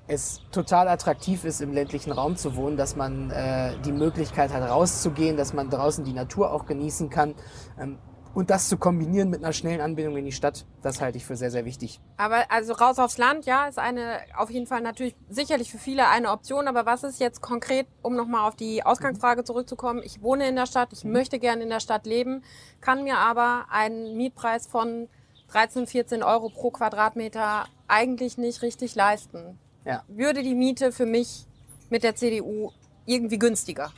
es 0.07 0.41
total 0.51 0.87
attraktiv 0.87 1.43
ist, 1.43 1.61
im 1.61 1.73
ländlichen 1.73 2.11
Raum 2.11 2.37
zu 2.37 2.55
wohnen, 2.55 2.77
dass 2.77 2.95
man 2.95 3.29
äh, 3.29 3.73
die 3.85 3.91
Möglichkeit 3.91 4.53
hat, 4.53 4.67
rauszugehen, 4.67 5.37
dass 5.37 5.53
man 5.53 5.69
draußen 5.69 6.05
die 6.05 6.13
Natur 6.13 6.51
auch 6.51 6.65
genießen 6.65 7.09
kann. 7.09 7.35
Ähm, 7.79 7.97
und 8.37 8.51
das 8.51 8.69
zu 8.69 8.77
kombinieren 8.77 9.31
mit 9.31 9.43
einer 9.43 9.51
schnellen 9.51 9.81
Anbindung 9.81 10.15
in 10.15 10.25
die 10.25 10.31
Stadt, 10.31 10.63
das 10.83 11.01
halte 11.01 11.17
ich 11.17 11.25
für 11.25 11.35
sehr, 11.35 11.49
sehr 11.49 11.65
wichtig. 11.65 11.99
Aber 12.17 12.51
also 12.51 12.73
raus 12.73 12.99
aufs 12.99 13.17
Land, 13.17 13.47
ja, 13.47 13.65
ist 13.65 13.79
eine 13.79 14.19
auf 14.37 14.51
jeden 14.51 14.67
Fall 14.67 14.81
natürlich 14.81 15.15
sicherlich 15.27 15.71
für 15.71 15.79
viele 15.79 16.07
eine 16.07 16.29
Option. 16.29 16.67
Aber 16.67 16.85
was 16.85 17.03
ist 17.03 17.19
jetzt 17.19 17.41
konkret, 17.41 17.87
um 18.03 18.15
nochmal 18.15 18.47
auf 18.47 18.55
die 18.55 18.85
Ausgangsfrage 18.85 19.43
zurückzukommen? 19.43 20.03
Ich 20.03 20.21
wohne 20.21 20.47
in 20.47 20.55
der 20.55 20.67
Stadt, 20.67 20.89
ich 20.93 21.03
mhm. 21.03 21.13
möchte 21.13 21.39
gerne 21.39 21.63
in 21.63 21.69
der 21.69 21.79
Stadt 21.79 22.05
leben, 22.05 22.43
kann 22.79 23.03
mir 23.03 23.17
aber 23.17 23.65
einen 23.71 24.15
Mietpreis 24.15 24.67
von 24.67 25.09
13, 25.47 25.87
14 25.87 26.21
Euro 26.21 26.49
pro 26.49 26.69
Quadratmeter 26.69 27.65
eigentlich 27.87 28.37
nicht 28.37 28.61
richtig 28.61 28.93
leisten. 28.93 29.57
Ja. 29.83 30.03
Würde 30.07 30.43
die 30.43 30.53
Miete 30.53 30.91
für 30.91 31.07
mich 31.07 31.47
mit 31.89 32.03
der 32.03 32.15
CDU 32.15 32.69
irgendwie 33.07 33.39
günstiger? 33.39 33.91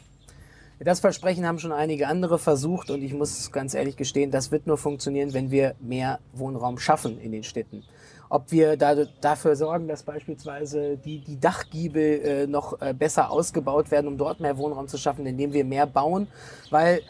Das 0.82 1.02
Versprechen 1.02 1.46
haben 1.46 1.60
schon 1.60 1.74
einige 1.74 2.08
andere 2.08 2.40
versucht 2.40 2.90
und 2.90 3.02
ich 3.02 3.14
muss 3.14 3.52
ganz 3.52 3.74
ehrlich 3.74 3.98
gestehen, 3.98 4.32
das 4.32 4.50
wird 4.50 4.66
nur 4.66 4.78
funktionieren, 4.78 5.34
wenn 5.34 5.52
wir 5.52 5.76
mehr 5.82 6.20
Wohnraum 6.32 6.80
schaffen 6.80 7.20
in 7.20 7.34
den 7.34 7.44
Städten. 7.44 7.84
Ob 8.30 8.52
wir 8.52 8.78
da, 8.78 8.96
dafür 9.20 9.58
sorgen, 9.58 9.90
dass 9.90 10.04
beispielsweise 10.04 10.96
die, 10.96 11.20
die 11.20 11.38
Dachgiebel 11.38 12.22
äh, 12.22 12.48
noch 12.48 12.80
äh, 12.80 12.94
besser 12.94 13.30
ausgebaut 13.30 13.92
werden, 13.92 14.08
um 14.08 14.18
dort 14.18 14.40
mehr 14.40 14.58
Wohnraum 14.58 14.88
zu 14.88 14.98
schaffen, 14.98 15.26
indem 15.26 15.52
wir 15.52 15.66
mehr 15.66 15.86
bauen, 15.86 16.28
weil 16.70 17.02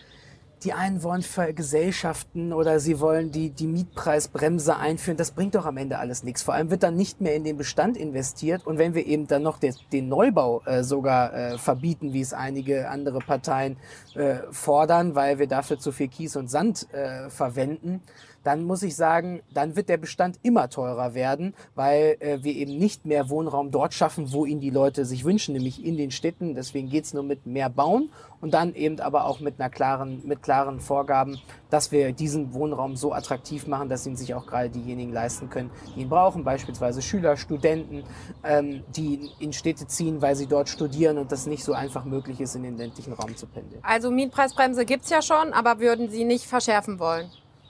die 0.64 0.74
einen 0.74 1.04
wollen 1.04 1.24
Gesellschaften 1.56 2.52
oder 2.54 2.80
sie 2.80 3.00
wollen 3.00 3.32
die, 3.32 3.50
die 3.50 3.68
Mietpreisbremse 3.68 4.76
einführen. 4.78 5.18
Das 5.18 5.32
bringt 5.32 5.56
doch 5.56 5.66
am 5.66 5.78
Ende 5.78 6.00
alles 6.00 6.24
nichts. 6.24 6.44
Vor 6.44 6.54
allem 6.54 6.70
wird 6.70 6.84
dann 6.84 6.96
nicht 6.96 7.22
mehr 7.22 7.36
in 7.36 7.44
den 7.44 7.58
Bestand 7.58 7.96
investiert. 7.98 8.68
Und 8.68 8.78
wenn 8.78 8.94
wir 8.94 9.06
eben 9.06 9.28
dann 9.28 9.44
noch 9.44 9.60
den, 9.60 9.74
den 9.92 10.10
Neubau 10.10 10.62
äh, 10.66 10.84
sogar 10.84 11.34
äh, 11.34 11.58
verbieten, 11.58 12.14
wie 12.14 12.22
es 12.22 12.34
einige 12.34 12.90
andere 12.90 13.20
Parteien 13.20 13.78
äh, 14.16 14.40
fordern, 14.52 15.16
weil 15.16 15.40
wir 15.40 15.48
dafür 15.48 15.80
zu 15.80 15.92
viel 15.92 16.10
Kies 16.10 16.36
und 16.36 16.50
Sand 16.50 16.88
äh, 16.94 17.30
verwenden, 17.30 18.02
dann 18.44 18.64
muss 18.64 18.84
ich 18.84 18.96
sagen, 18.96 19.42
dann 19.54 19.76
wird 19.76 19.90
der 19.90 19.98
Bestand 19.98 20.40
immer 20.44 20.70
teurer 20.70 21.14
werden, 21.14 21.54
weil 21.76 22.18
äh, 22.20 22.40
wir 22.42 22.54
eben 22.54 22.78
nicht 22.78 23.06
mehr 23.06 23.30
Wohnraum 23.30 23.72
dort 23.72 23.94
schaffen, 23.94 24.32
wo 24.32 24.46
ihn 24.46 24.60
die 24.60 24.70
Leute 24.70 25.06
sich 25.06 25.26
wünschen, 25.26 25.54
nämlich 25.54 25.84
in 25.84 25.98
den 25.98 26.12
Städten. 26.12 26.56
Deswegen 26.56 26.90
geht's 26.90 27.14
nur 27.14 27.24
mit 27.24 27.46
mehr 27.46 27.70
Bauen 27.70 28.10
und 28.42 28.54
dann 28.54 28.74
eben 28.76 29.00
aber 29.00 29.26
auch 29.26 29.40
mit 29.40 29.60
einer 29.60 29.70
klaren, 29.70 30.22
mit 30.26 30.42
klaren 30.42 30.80
Vorgaben, 30.80 31.40
dass 31.70 31.92
wir 31.92 32.14
diesen 32.14 32.54
Wohnraum 32.54 32.96
so 32.96 33.14
attraktiv 33.14 33.68
machen, 33.68 33.90
dass 33.90 34.06
ihn 34.08 34.16
sich 34.16 34.34
auch 34.34 34.46
gerade 34.46 34.70
diejenigen 34.70 35.12
leisten 35.12 35.50
können, 35.50 35.72
die 35.96 36.02
ihn 36.02 36.10
brauchen, 36.10 36.44
beispielsweise 36.44 37.02
Schüler, 37.02 37.38
Studenten, 37.38 38.04
ähm, 38.44 38.84
die 38.96 39.30
in 39.40 39.54
Städte 39.54 39.88
ziehen, 39.88 40.22
weil 40.22 40.36
sie 40.36 40.48
dort 40.48 40.70
studieren 40.70 41.18
und 41.18 41.32
das 41.32 41.46
nicht 41.46 41.64
so 41.64 41.74
einfach 41.74 42.06
möglich 42.06 42.40
ist, 42.40 42.56
in 42.56 42.64
den 42.64 42.78
ländlichen 42.78 43.14
Raum 43.14 43.36
zu 43.36 43.46
pendeln. 43.48 43.82
Also 43.84 44.12
Mietpreisbremse 44.12 44.86
gibt's 44.86 45.10
ja 45.10 45.22
schon, 45.22 45.54
aber 45.54 45.80
würden 45.80 46.10
Sie 46.10 46.24
nicht 46.24 46.46
verschärfen 46.46 47.00
wollen? 47.00 47.30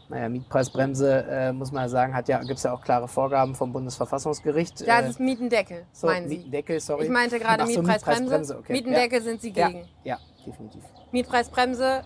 Naja, 0.09 0.27
Mietpreisbremse, 0.27 1.23
äh, 1.29 1.53
muss 1.53 1.71
man 1.71 1.87
sagen, 1.87 2.15
hat 2.15 2.27
ja, 2.27 2.39
gibt 2.39 2.57
es 2.57 2.63
ja 2.63 2.73
auch 2.73 2.81
klare 2.81 3.07
Vorgaben 3.07 3.53
vom 3.53 3.71
Bundesverfassungsgericht. 3.71 4.81
Ja, 4.81 5.01
das 5.01 5.11
ist 5.11 5.19
Mietendeckel, 5.19 5.85
so, 5.91 6.07
meinen 6.07 6.27
Sie? 6.27 6.37
Mietendeckel, 6.37 6.79
sorry. 6.79 7.03
Ich 7.03 7.09
meinte 7.11 7.37
gerade 7.37 7.63
so, 7.67 7.67
Mietpreisbremse. 7.67 8.21
Mietpreisbremse 8.21 8.57
okay. 8.57 8.73
Mietendeckel 8.73 9.19
ja. 9.19 9.23
sind 9.23 9.41
Sie 9.41 9.51
gegen. 9.51 9.87
Ja, 10.03 10.15
ja, 10.15 10.17
definitiv. 10.47 10.83
Mietpreisbremse 11.11 12.01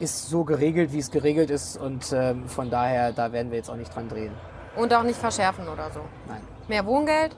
ist 0.00 0.30
so 0.30 0.42
geregelt, 0.42 0.90
wie 0.94 1.00
es 1.00 1.10
geregelt 1.10 1.50
ist 1.50 1.76
und 1.76 2.12
ähm, 2.14 2.48
von 2.48 2.70
daher, 2.70 3.12
da 3.12 3.30
werden 3.30 3.50
wir 3.50 3.58
jetzt 3.58 3.68
auch 3.68 3.76
nicht 3.76 3.94
dran 3.94 4.08
drehen. 4.08 4.32
Und 4.74 4.94
auch 4.94 5.02
nicht 5.02 5.18
verschärfen 5.18 5.68
oder 5.68 5.90
so? 5.90 6.00
Nein. 6.26 6.40
Mehr 6.66 6.86
Wohngeld? 6.86 7.36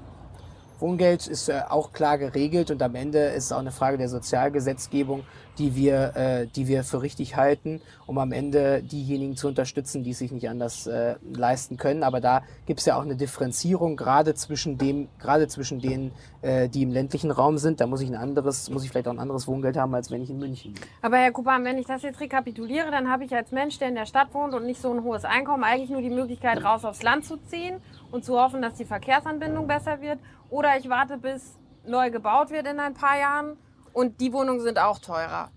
Wohngeld 0.80 1.26
ist 1.26 1.48
äh, 1.48 1.62
auch 1.68 1.92
klar 1.92 2.18
geregelt 2.18 2.70
und 2.70 2.82
am 2.82 2.94
Ende 2.94 3.18
ist 3.18 3.44
es 3.44 3.52
auch 3.52 3.58
eine 3.58 3.72
Frage 3.72 3.98
der 3.98 4.08
Sozialgesetzgebung 4.08 5.24
die 5.58 5.76
wir, 5.76 6.16
äh, 6.16 6.46
die 6.46 6.68
wir 6.68 6.84
für 6.84 7.02
richtig 7.02 7.36
halten, 7.36 7.80
um 8.06 8.18
am 8.18 8.32
Ende 8.32 8.82
diejenigen 8.82 9.36
zu 9.36 9.48
unterstützen, 9.48 10.02
die 10.02 10.10
es 10.10 10.18
sich 10.18 10.32
nicht 10.32 10.48
anders 10.48 10.86
äh, 10.86 11.14
leisten 11.32 11.76
können. 11.76 12.02
Aber 12.02 12.20
da 12.20 12.42
gibt 12.66 12.80
es 12.80 12.86
ja 12.86 12.96
auch 12.96 13.02
eine 13.02 13.16
Differenzierung, 13.16 13.96
gerade 13.96 14.34
zwischen 14.34 14.78
dem, 14.78 15.08
gerade 15.18 15.46
zwischen 15.48 15.80
denen, 15.80 16.12
äh, 16.42 16.68
die 16.68 16.82
im 16.82 16.90
ländlichen 16.90 17.30
Raum 17.30 17.58
sind. 17.58 17.80
Da 17.80 17.86
muss 17.86 18.00
ich 18.00 18.08
ein 18.08 18.16
anderes, 18.16 18.68
muss 18.70 18.84
ich 18.84 18.90
vielleicht 18.90 19.08
auch 19.08 19.12
ein 19.12 19.20
anderes 19.20 19.46
Wohngeld 19.46 19.76
haben, 19.76 19.94
als 19.94 20.10
wenn 20.10 20.22
ich 20.22 20.30
in 20.30 20.38
München 20.38 20.74
bin. 20.74 20.82
Aber 21.02 21.18
Herr 21.18 21.32
Kuban, 21.32 21.64
wenn 21.64 21.78
ich 21.78 21.86
das 21.86 22.02
jetzt 22.02 22.20
rekapituliere, 22.20 22.90
dann 22.90 23.10
habe 23.10 23.24
ich 23.24 23.34
als 23.34 23.52
Mensch, 23.52 23.78
der 23.78 23.88
in 23.88 23.94
der 23.94 24.06
Stadt 24.06 24.34
wohnt 24.34 24.54
und 24.54 24.66
nicht 24.66 24.80
so 24.80 24.92
ein 24.92 25.04
hohes 25.04 25.24
Einkommen, 25.24 25.64
eigentlich 25.64 25.90
nur 25.90 26.02
die 26.02 26.10
Möglichkeit, 26.10 26.64
raus 26.64 26.84
aufs 26.84 27.02
Land 27.02 27.24
zu 27.24 27.36
ziehen 27.36 27.76
und 28.10 28.24
zu 28.24 28.40
hoffen, 28.40 28.62
dass 28.62 28.74
die 28.74 28.84
Verkehrsanbindung 28.84 29.66
besser 29.66 30.00
wird. 30.00 30.18
Oder 30.54 30.78
ich 30.78 30.88
warte, 30.88 31.18
bis 31.18 31.58
neu 31.84 32.12
gebaut 32.12 32.50
wird 32.50 32.68
in 32.68 32.78
ein 32.78 32.94
paar 32.94 33.18
Jahren 33.18 33.56
und 33.92 34.20
die 34.20 34.32
Wohnungen 34.32 34.60
sind 34.60 34.78
auch 34.78 35.00
teurer. 35.00 35.48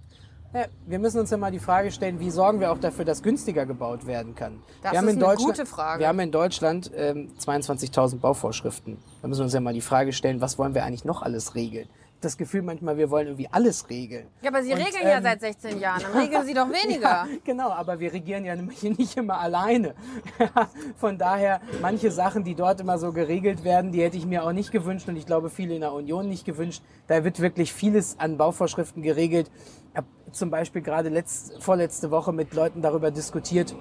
Ja, 0.55 0.65
wir 0.87 0.97
müssen 0.97 1.19
uns 1.19 1.29
ja 1.29 1.37
mal 1.37 1.51
die 1.51 1.59
Frage 1.59 1.91
stellen, 1.91 2.19
wie 2.19 2.31
sorgen 2.31 2.59
wir 2.59 2.71
auch 2.71 2.79
dafür, 2.79 3.05
dass 3.05 3.21
günstiger 3.21 3.67
gebaut 3.67 4.07
werden 4.07 4.33
kann? 4.33 4.63
Das 4.81 4.93
wir 4.93 5.03
ist 5.03 5.23
eine 5.23 5.35
gute 5.35 5.67
Frage. 5.67 5.99
Wir 5.99 6.07
haben 6.07 6.19
in 6.19 6.31
Deutschland 6.31 6.89
ähm, 6.95 7.31
22.000 7.39 8.17
Bauvorschriften. 8.17 8.97
Da 9.21 9.27
müssen 9.27 9.41
wir 9.41 9.43
uns 9.43 9.53
ja 9.53 9.59
mal 9.59 9.73
die 9.75 9.81
Frage 9.81 10.13
stellen, 10.13 10.41
was 10.41 10.57
wollen 10.57 10.73
wir 10.73 10.83
eigentlich 10.83 11.05
noch 11.05 11.21
alles 11.21 11.53
regeln? 11.53 11.87
Das 12.27 12.37
Gefühl 12.37 12.61
manchmal, 12.61 12.97
wir 12.97 13.09
wollen 13.09 13.27
irgendwie 13.27 13.47
alles 13.49 13.89
regeln. 13.89 14.27
Ja, 14.41 14.49
aber 14.49 14.61
Sie 14.61 14.73
und, 14.73 14.79
regeln 14.79 15.03
ähm, 15.03 15.07
ja 15.07 15.21
seit 15.21 15.39
16 15.39 15.79
Jahren, 15.79 16.01
dann 16.01 16.11
regeln 16.21 16.45
Sie 16.45 16.53
doch 16.53 16.67
weniger. 16.69 17.01
Ja, 17.01 17.27
genau, 17.43 17.69
aber 17.69 17.99
wir 17.99 18.11
regieren 18.11 18.43
ja 18.43 18.55
nicht 18.81 19.15
immer 19.15 19.39
alleine. 19.39 19.95
Von 20.97 21.17
daher, 21.17 21.61
manche 21.81 22.11
Sachen, 22.11 22.43
die 22.43 22.53
dort 22.53 22.81
immer 22.81 22.97
so 22.97 23.13
geregelt 23.13 23.63
werden, 23.63 23.93
die 23.93 24.01
hätte 24.01 24.17
ich 24.17 24.25
mir 24.25 24.43
auch 24.43 24.51
nicht 24.51 24.71
gewünscht 24.71 25.07
und 25.07 25.15
ich 25.15 25.25
glaube 25.25 25.49
viele 25.49 25.75
in 25.75 25.81
der 25.81 25.93
Union 25.93 26.27
nicht 26.27 26.45
gewünscht. 26.45 26.83
Da 27.07 27.23
wird 27.23 27.39
wirklich 27.39 27.71
vieles 27.71 28.19
an 28.19 28.37
Bauvorschriften 28.37 29.01
geregelt. 29.01 29.49
Ich 29.91 29.97
habe 29.97 30.07
zum 30.33 30.51
Beispiel 30.51 30.81
gerade 30.81 31.07
letzt, 31.07 31.63
vorletzte 31.63 32.11
Woche 32.11 32.33
mit 32.33 32.53
Leuten 32.53 32.81
darüber 32.81 33.09
diskutiert, 33.09 33.73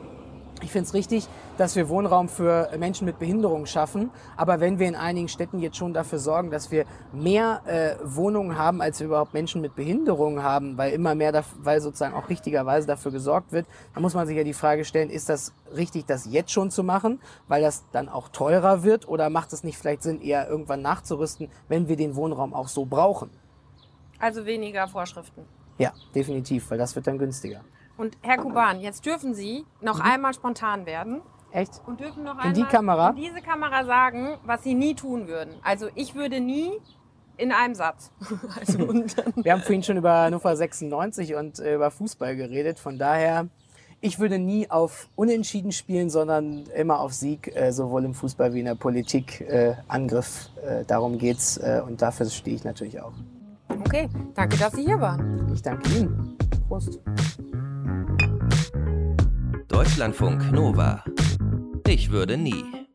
ich 0.63 0.73
finde 0.73 0.87
es 0.87 0.95
richtig, 0.95 1.29
dass 1.59 1.77
wir 1.77 1.89
Wohnraum 1.91 2.29
für 2.29 2.71
Menschen 2.79 3.05
mit 3.05 3.19
Behinderung 3.19 3.67
schaffen. 3.67 4.11
Aber 4.37 4.59
wenn 4.59 4.79
wir 4.79 4.89
in 4.89 4.95
einigen 4.95 5.29
Städten 5.29 5.59
jetzt 5.59 5.77
schon 5.77 5.93
dafür 5.93 6.19
sorgen, 6.19 6.51
dass 6.51 6.71
wir 6.71 6.87
mehr 7.13 7.61
äh, 7.67 7.97
Wohnungen 8.03 8.57
haben, 8.57 8.81
als 8.81 8.99
wir 9.01 9.07
überhaupt 9.07 9.35
Menschen 9.35 9.61
mit 9.61 9.77
Behinderung 9.77 10.43
haben, 10.43 10.79
weil 10.79 10.93
immer 10.93 11.15
mehr, 11.15 11.45
weil 11.59 11.81
sozusagen 11.81 12.15
auch 12.15 12.31
richtigerweise 12.31 12.87
dafür 12.87 13.13
gesorgt 13.13 13.53
wird, 13.53 13.67
dann 13.93 14.03
muss 14.03 14.15
man 14.15 14.27
sich 14.27 14.37
ja 14.37 14.45
die 14.45 14.55
Frage 14.55 14.85
stellen, 14.85 15.11
ist 15.11 15.29
das 15.29 15.53
richtig, 15.77 16.07
das 16.07 16.27
jetzt 16.27 16.53
schon 16.53 16.71
zu 16.71 16.83
machen, 16.83 17.21
weil 17.49 17.61
das 17.61 17.85
dann 17.93 18.09
auch 18.09 18.29
teurer 18.29 18.83
wird? 18.83 19.07
Oder 19.09 19.29
macht 19.29 19.53
es 19.53 19.63
nicht 19.63 19.77
vielleicht 19.77 20.03
Sinn, 20.03 20.23
eher 20.23 20.49
irgendwann 20.49 20.81
nachzurüsten, 20.81 21.49
wenn 21.69 21.89
wir 21.89 21.97
den 21.97 22.17
Wohnraum 22.17 22.55
auch 22.55 22.69
so 22.69 22.87
brauchen? 22.87 23.31
Also 24.19 24.47
weniger 24.47 24.89
Vorschriften. 24.89 25.43
Ja, 25.77 25.93
definitiv, 26.15 26.71
weil 26.71 26.79
das 26.79 26.97
wird 26.97 27.07
dann 27.07 27.19
günstiger. 27.19 27.61
Und 27.97 28.17
Herr 28.23 28.37
Kuban, 28.39 28.81
jetzt 28.81 29.07
dürfen 29.07 29.35
Sie 29.35 29.65
noch 29.81 30.01
einmal 30.01 30.35
spontan 30.35 30.85
werden 30.87 31.23
Echt? 31.51 31.81
und 31.87 31.99
dürfen 32.01 32.25
noch 32.25 32.35
In 32.35 32.41
einmal 32.41 32.53
die 32.53 32.65
Kamera? 32.65 33.09
in 33.11 33.17
diese 33.17 33.41
Kamera 33.41 33.85
sagen, 33.85 34.37
was 34.45 34.63
Sie 34.63 34.75
nie 34.75 34.95
tun 34.95 35.29
würden. 35.29 35.55
Also 35.63 35.89
ich 35.95 36.15
würde 36.15 36.41
nie 36.41 36.71
in 37.39 37.53
einem 37.53 37.75
Satz. 37.75 38.11
Also 38.61 38.79
Wir 39.37 39.53
haben 39.53 39.63
vorhin 39.63 39.83
schon 39.83 39.97
über 39.97 40.13
Hannover 40.25 40.55
96 40.57 41.35
und 41.35 41.59
äh, 41.59 41.75
über 41.75 41.91
Fußball 41.91 42.37
geredet. 42.37 42.79
Von 42.79 42.99
daher, 42.99 43.49
ich 44.03 44.19
würde 44.19 44.39
nie 44.39 44.71
auf 44.71 45.09
Unentschieden 45.17 45.73
spielen, 45.73 46.11
sondern 46.11 46.65
immer 46.77 47.01
auf 47.01 47.15
Sieg, 47.15 47.55
äh, 47.57 47.73
sowohl 47.73 48.05
im 48.05 48.13
Fußball 48.15 48.53
wie 48.53 48.61
in 48.61 48.67
der 48.67 48.75
Politik. 48.75 49.41
Äh, 49.41 49.75
Angriff, 49.89 50.51
darum 50.87 51.17
geht's. 51.19 51.59
Und 51.87 52.03
dafür 52.03 52.27
stehe 52.27 52.57
ich 52.57 52.65
natürlich 52.65 53.01
auch. 53.01 53.13
okay, 53.71 54.09
danke, 54.35 54.57
dass 54.59 54.73
Sie 54.75 54.85
hier 54.85 55.01
waren. 55.01 55.51
Ich 55.55 55.63
danke 55.63 55.89
Ihnen. 55.91 56.37
Prost. 56.69 57.01
Deutschlandfunk 59.69 60.53
Nova. 60.53 61.05
Ich 61.87 62.11
würde 62.11 62.37
nie. 62.37 62.86